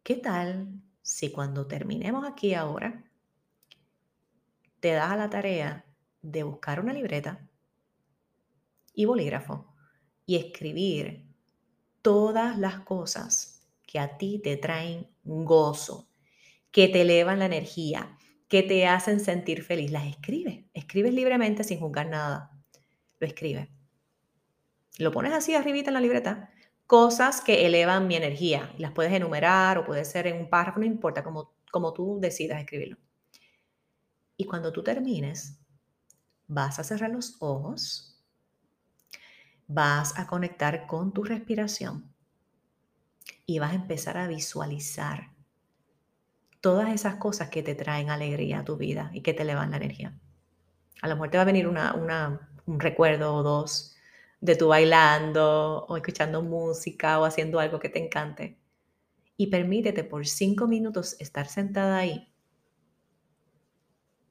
¿qué 0.02 0.14
tal 0.14 0.80
si 1.06 1.30
cuando 1.30 1.68
terminemos 1.68 2.26
aquí 2.26 2.54
ahora, 2.54 3.04
te 4.80 4.92
das 4.92 5.12
a 5.12 5.16
la 5.16 5.30
tarea 5.30 5.86
de 6.20 6.42
buscar 6.42 6.80
una 6.80 6.92
libreta 6.92 7.48
y 8.92 9.04
bolígrafo 9.04 9.75
y 10.26 10.36
escribir 10.36 11.24
todas 12.02 12.58
las 12.58 12.80
cosas 12.80 13.66
que 13.86 13.98
a 13.98 14.18
ti 14.18 14.40
te 14.42 14.56
traen 14.56 15.08
gozo, 15.24 16.08
que 16.70 16.88
te 16.88 17.02
elevan 17.02 17.38
la 17.38 17.46
energía, 17.46 18.18
que 18.48 18.62
te 18.62 18.86
hacen 18.86 19.20
sentir 19.20 19.62
feliz. 19.62 19.90
Las 19.90 20.06
escribes, 20.06 20.64
escribes 20.74 21.14
libremente 21.14 21.64
sin 21.64 21.80
juzgar 21.80 22.08
nada. 22.08 22.52
Lo 23.18 23.26
escribes. 23.26 23.68
Lo 24.98 25.12
pones 25.12 25.32
así 25.32 25.54
arribita 25.54 25.90
en 25.90 25.94
la 25.94 26.00
libreta. 26.00 26.50
Cosas 26.86 27.40
que 27.40 27.66
elevan 27.66 28.06
mi 28.06 28.16
energía. 28.16 28.72
Las 28.78 28.92
puedes 28.92 29.12
enumerar 29.12 29.78
o 29.78 29.84
puede 29.84 30.04
ser 30.04 30.26
en 30.26 30.36
un 30.36 30.50
párrafo, 30.50 30.78
no 30.78 30.86
importa, 30.86 31.24
como, 31.24 31.54
como 31.70 31.92
tú 31.92 32.18
decidas 32.20 32.60
escribirlo. 32.60 32.98
Y 34.36 34.44
cuando 34.44 34.72
tú 34.72 34.82
termines, 34.82 35.58
vas 36.46 36.78
a 36.78 36.84
cerrar 36.84 37.10
los 37.10 37.36
ojos, 37.40 38.15
vas 39.68 40.18
a 40.18 40.26
conectar 40.26 40.86
con 40.86 41.12
tu 41.12 41.24
respiración 41.24 42.12
y 43.44 43.58
vas 43.58 43.72
a 43.72 43.76
empezar 43.76 44.16
a 44.16 44.28
visualizar 44.28 45.30
todas 46.60 46.88
esas 46.92 47.16
cosas 47.16 47.48
que 47.48 47.62
te 47.62 47.74
traen 47.74 48.10
alegría 48.10 48.60
a 48.60 48.64
tu 48.64 48.76
vida 48.76 49.10
y 49.12 49.22
que 49.22 49.34
te 49.34 49.42
elevan 49.42 49.70
la 49.70 49.76
energía. 49.76 50.18
A 51.02 51.08
lo 51.08 51.14
mejor 51.14 51.30
te 51.30 51.38
va 51.38 51.42
a 51.42 51.46
venir 51.46 51.68
una, 51.68 51.94
un 52.66 52.80
recuerdo 52.80 53.34
o 53.34 53.42
dos 53.42 53.94
de 54.40 54.56
tu 54.56 54.68
bailando 54.68 55.86
o 55.88 55.96
escuchando 55.96 56.42
música 56.42 57.20
o 57.20 57.24
haciendo 57.24 57.60
algo 57.60 57.78
que 57.78 57.88
te 57.88 58.04
encante. 58.04 58.58
Y 59.36 59.48
permítete 59.48 60.04
por 60.04 60.26
cinco 60.26 60.66
minutos 60.66 61.16
estar 61.20 61.46
sentada 61.46 61.98
ahí 61.98 62.32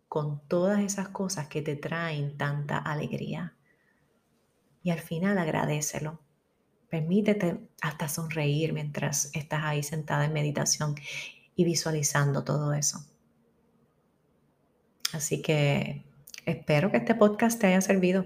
con 0.08 0.40
todas 0.48 0.80
esas 0.80 1.10
cosas 1.10 1.48
que 1.48 1.62
te 1.62 1.76
traen 1.76 2.38
tanta 2.38 2.78
alegría. 2.78 3.55
Y 4.86 4.92
al 4.92 5.00
final 5.00 5.40
agradecelo. 5.40 6.20
Permítete 6.90 7.58
hasta 7.82 8.08
sonreír 8.08 8.72
mientras 8.72 9.32
estás 9.34 9.64
ahí 9.64 9.82
sentada 9.82 10.26
en 10.26 10.34
meditación 10.34 10.94
y 11.56 11.64
visualizando 11.64 12.44
todo 12.44 12.72
eso. 12.72 13.04
Así 15.12 15.42
que 15.42 16.04
espero 16.46 16.92
que 16.92 16.98
este 16.98 17.16
podcast 17.16 17.60
te 17.60 17.66
haya 17.66 17.82
servido. 17.82 18.26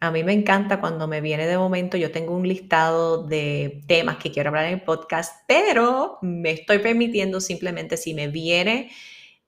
A 0.00 0.10
mí 0.10 0.24
me 0.24 0.32
encanta 0.32 0.80
cuando 0.80 1.06
me 1.06 1.20
viene 1.20 1.46
de 1.46 1.58
momento, 1.58 1.96
yo 1.96 2.10
tengo 2.10 2.34
un 2.34 2.48
listado 2.48 3.22
de 3.22 3.84
temas 3.86 4.16
que 4.16 4.32
quiero 4.32 4.48
hablar 4.48 4.64
en 4.64 4.74
el 4.74 4.82
podcast, 4.82 5.44
pero 5.46 6.18
me 6.22 6.50
estoy 6.50 6.80
permitiendo 6.80 7.40
simplemente 7.40 7.96
si 7.96 8.14
me 8.14 8.26
viene 8.26 8.90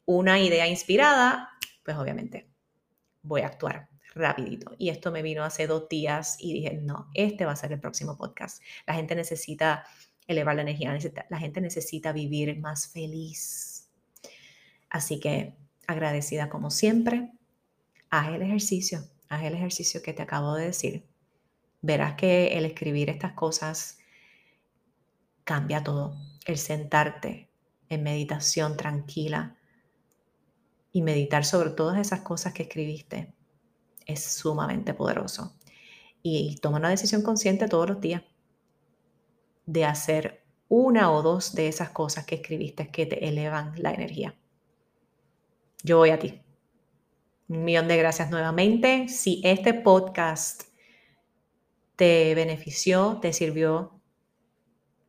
una 0.05 0.39
idea 0.39 0.69
inspirada, 0.69 1.51
pues 1.85 1.97
obviamente 1.97 2.49
voy 3.23 3.41
a 3.41 3.49
actuar 3.49 3.89
rapidito. 4.19 4.75
Y 4.79 4.91
esto 4.91 5.11
me 5.11 5.23
vino 5.23 5.45
hace 5.45 5.67
dos 5.67 5.89
días 5.89 6.37
y 6.39 6.53
dije, 6.53 6.75
no, 6.83 7.09
este 7.15 7.45
va 7.45 7.53
a 7.53 7.57
ser 7.57 7.73
el 7.73 7.81
próximo 7.81 8.17
podcast. 8.17 8.63
La 8.87 8.95
gente 8.95 9.15
necesita 9.15 9.85
elevar 10.27 10.57
la 10.57 10.63
energía. 10.63 10.97
La 11.31 11.39
gente 11.39 11.61
necesita 11.61 12.13
vivir 12.13 12.59
más 12.61 12.89
feliz. 12.89 13.89
Así 14.91 15.21
que 15.21 15.57
agradecida 15.87 16.49
como 16.49 16.71
siempre, 16.71 17.33
haz 18.11 18.29
el 18.29 18.43
ejercicio, 18.43 19.09
haz 19.29 19.45
el 19.45 19.55
ejercicio 19.55 20.03
que 20.03 20.13
te 20.13 20.23
acabo 20.23 20.55
de 20.55 20.67
decir. 20.67 21.07
Verás 21.81 22.15
que 22.15 22.59
el 22.59 22.65
escribir 22.65 23.09
estas 23.09 23.33
cosas 23.33 23.99
cambia 25.45 25.83
todo. 25.83 26.17
El 26.45 26.59
sentarte 26.59 27.49
en 27.89 28.03
meditación 28.03 28.77
tranquila 28.77 29.57
y 30.93 31.03
meditar 31.03 31.45
sobre 31.45 31.71
todas 31.71 31.99
esas 31.99 32.21
cosas 32.21 32.53
que 32.53 32.65
escribiste 32.65 33.33
es 34.09 34.25
sumamente 34.25 34.95
poderoso. 34.95 35.55
Y 36.23 36.57
toma 36.57 36.79
una 36.79 36.91
decisión 36.91 37.23
consciente 37.23 37.69
todos 37.69 37.89
los 37.89 38.01
días 38.01 38.25
de 39.67 39.85
hacer 39.85 40.43
una 40.69 41.13
o 41.13 41.23
dos 41.23 41.55
de 41.55 41.69
esas 41.69 41.91
cosas 41.91 42.25
que 42.25 42.37
escribiste 42.37 42.91
que 42.91 43.07
te 43.07 43.29
elevan 43.29 43.73
la 43.77 43.93
energía. 43.93 44.35
Yo 45.85 45.99
voy 45.99 46.11
a 46.11 46.19
ti. 46.19 46.43
Un 47.49 47.65
millón 47.65 47.87
de 47.87 47.97
gracias 47.97 48.31
nuevamente. 48.31 49.09
Si 49.09 49.41
este 49.45 49.75
podcast 49.75 50.63
te 51.97 52.35
benefició, 52.35 53.19
te 53.21 53.33
sirvió, 53.33 54.01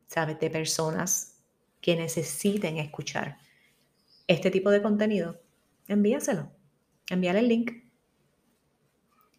sabes, 0.06 0.38
de 0.38 0.50
personas 0.50 1.42
que 1.80 1.96
necesiten 1.96 2.76
escuchar 2.76 3.38
este 4.26 4.50
tipo 4.50 4.70
de 4.70 4.82
contenido, 4.82 5.40
envíaselo. 5.88 6.50
Envíale 7.08 7.40
el 7.40 7.48
link. 7.48 7.89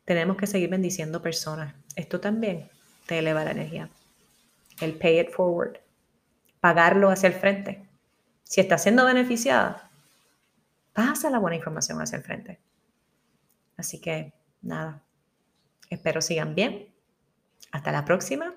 Tenemos 0.05 0.37
que 0.37 0.47
seguir 0.47 0.69
bendiciendo 0.69 1.21
personas. 1.21 1.75
Esto 1.95 2.19
también 2.19 2.69
te 3.05 3.19
eleva 3.19 3.43
la 3.43 3.51
energía 3.51 3.89
el 4.81 4.97
pay 4.97 5.19
it 5.19 5.29
forward, 5.31 5.79
pagarlo 6.59 7.09
hacia 7.09 7.27
el 7.27 7.33
frente. 7.33 7.87
Si 8.43 8.61
está 8.61 8.77
siendo 8.77 9.05
beneficiada, 9.05 9.89
pasa 10.93 11.29
la 11.29 11.39
buena 11.39 11.55
información 11.55 12.01
hacia 12.01 12.17
el 12.17 12.23
frente. 12.23 12.59
Así 13.77 14.01
que 14.01 14.33
nada, 14.61 15.03
espero 15.89 16.21
sigan 16.21 16.55
bien. 16.55 16.87
Hasta 17.71 17.91
la 17.91 18.03
próxima 18.03 18.53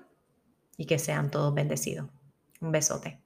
y 0.77 0.85
que 0.85 0.99
sean 0.99 1.31
todos 1.31 1.53
bendecidos. 1.53 2.09
Un 2.59 2.71
besote. 2.71 3.24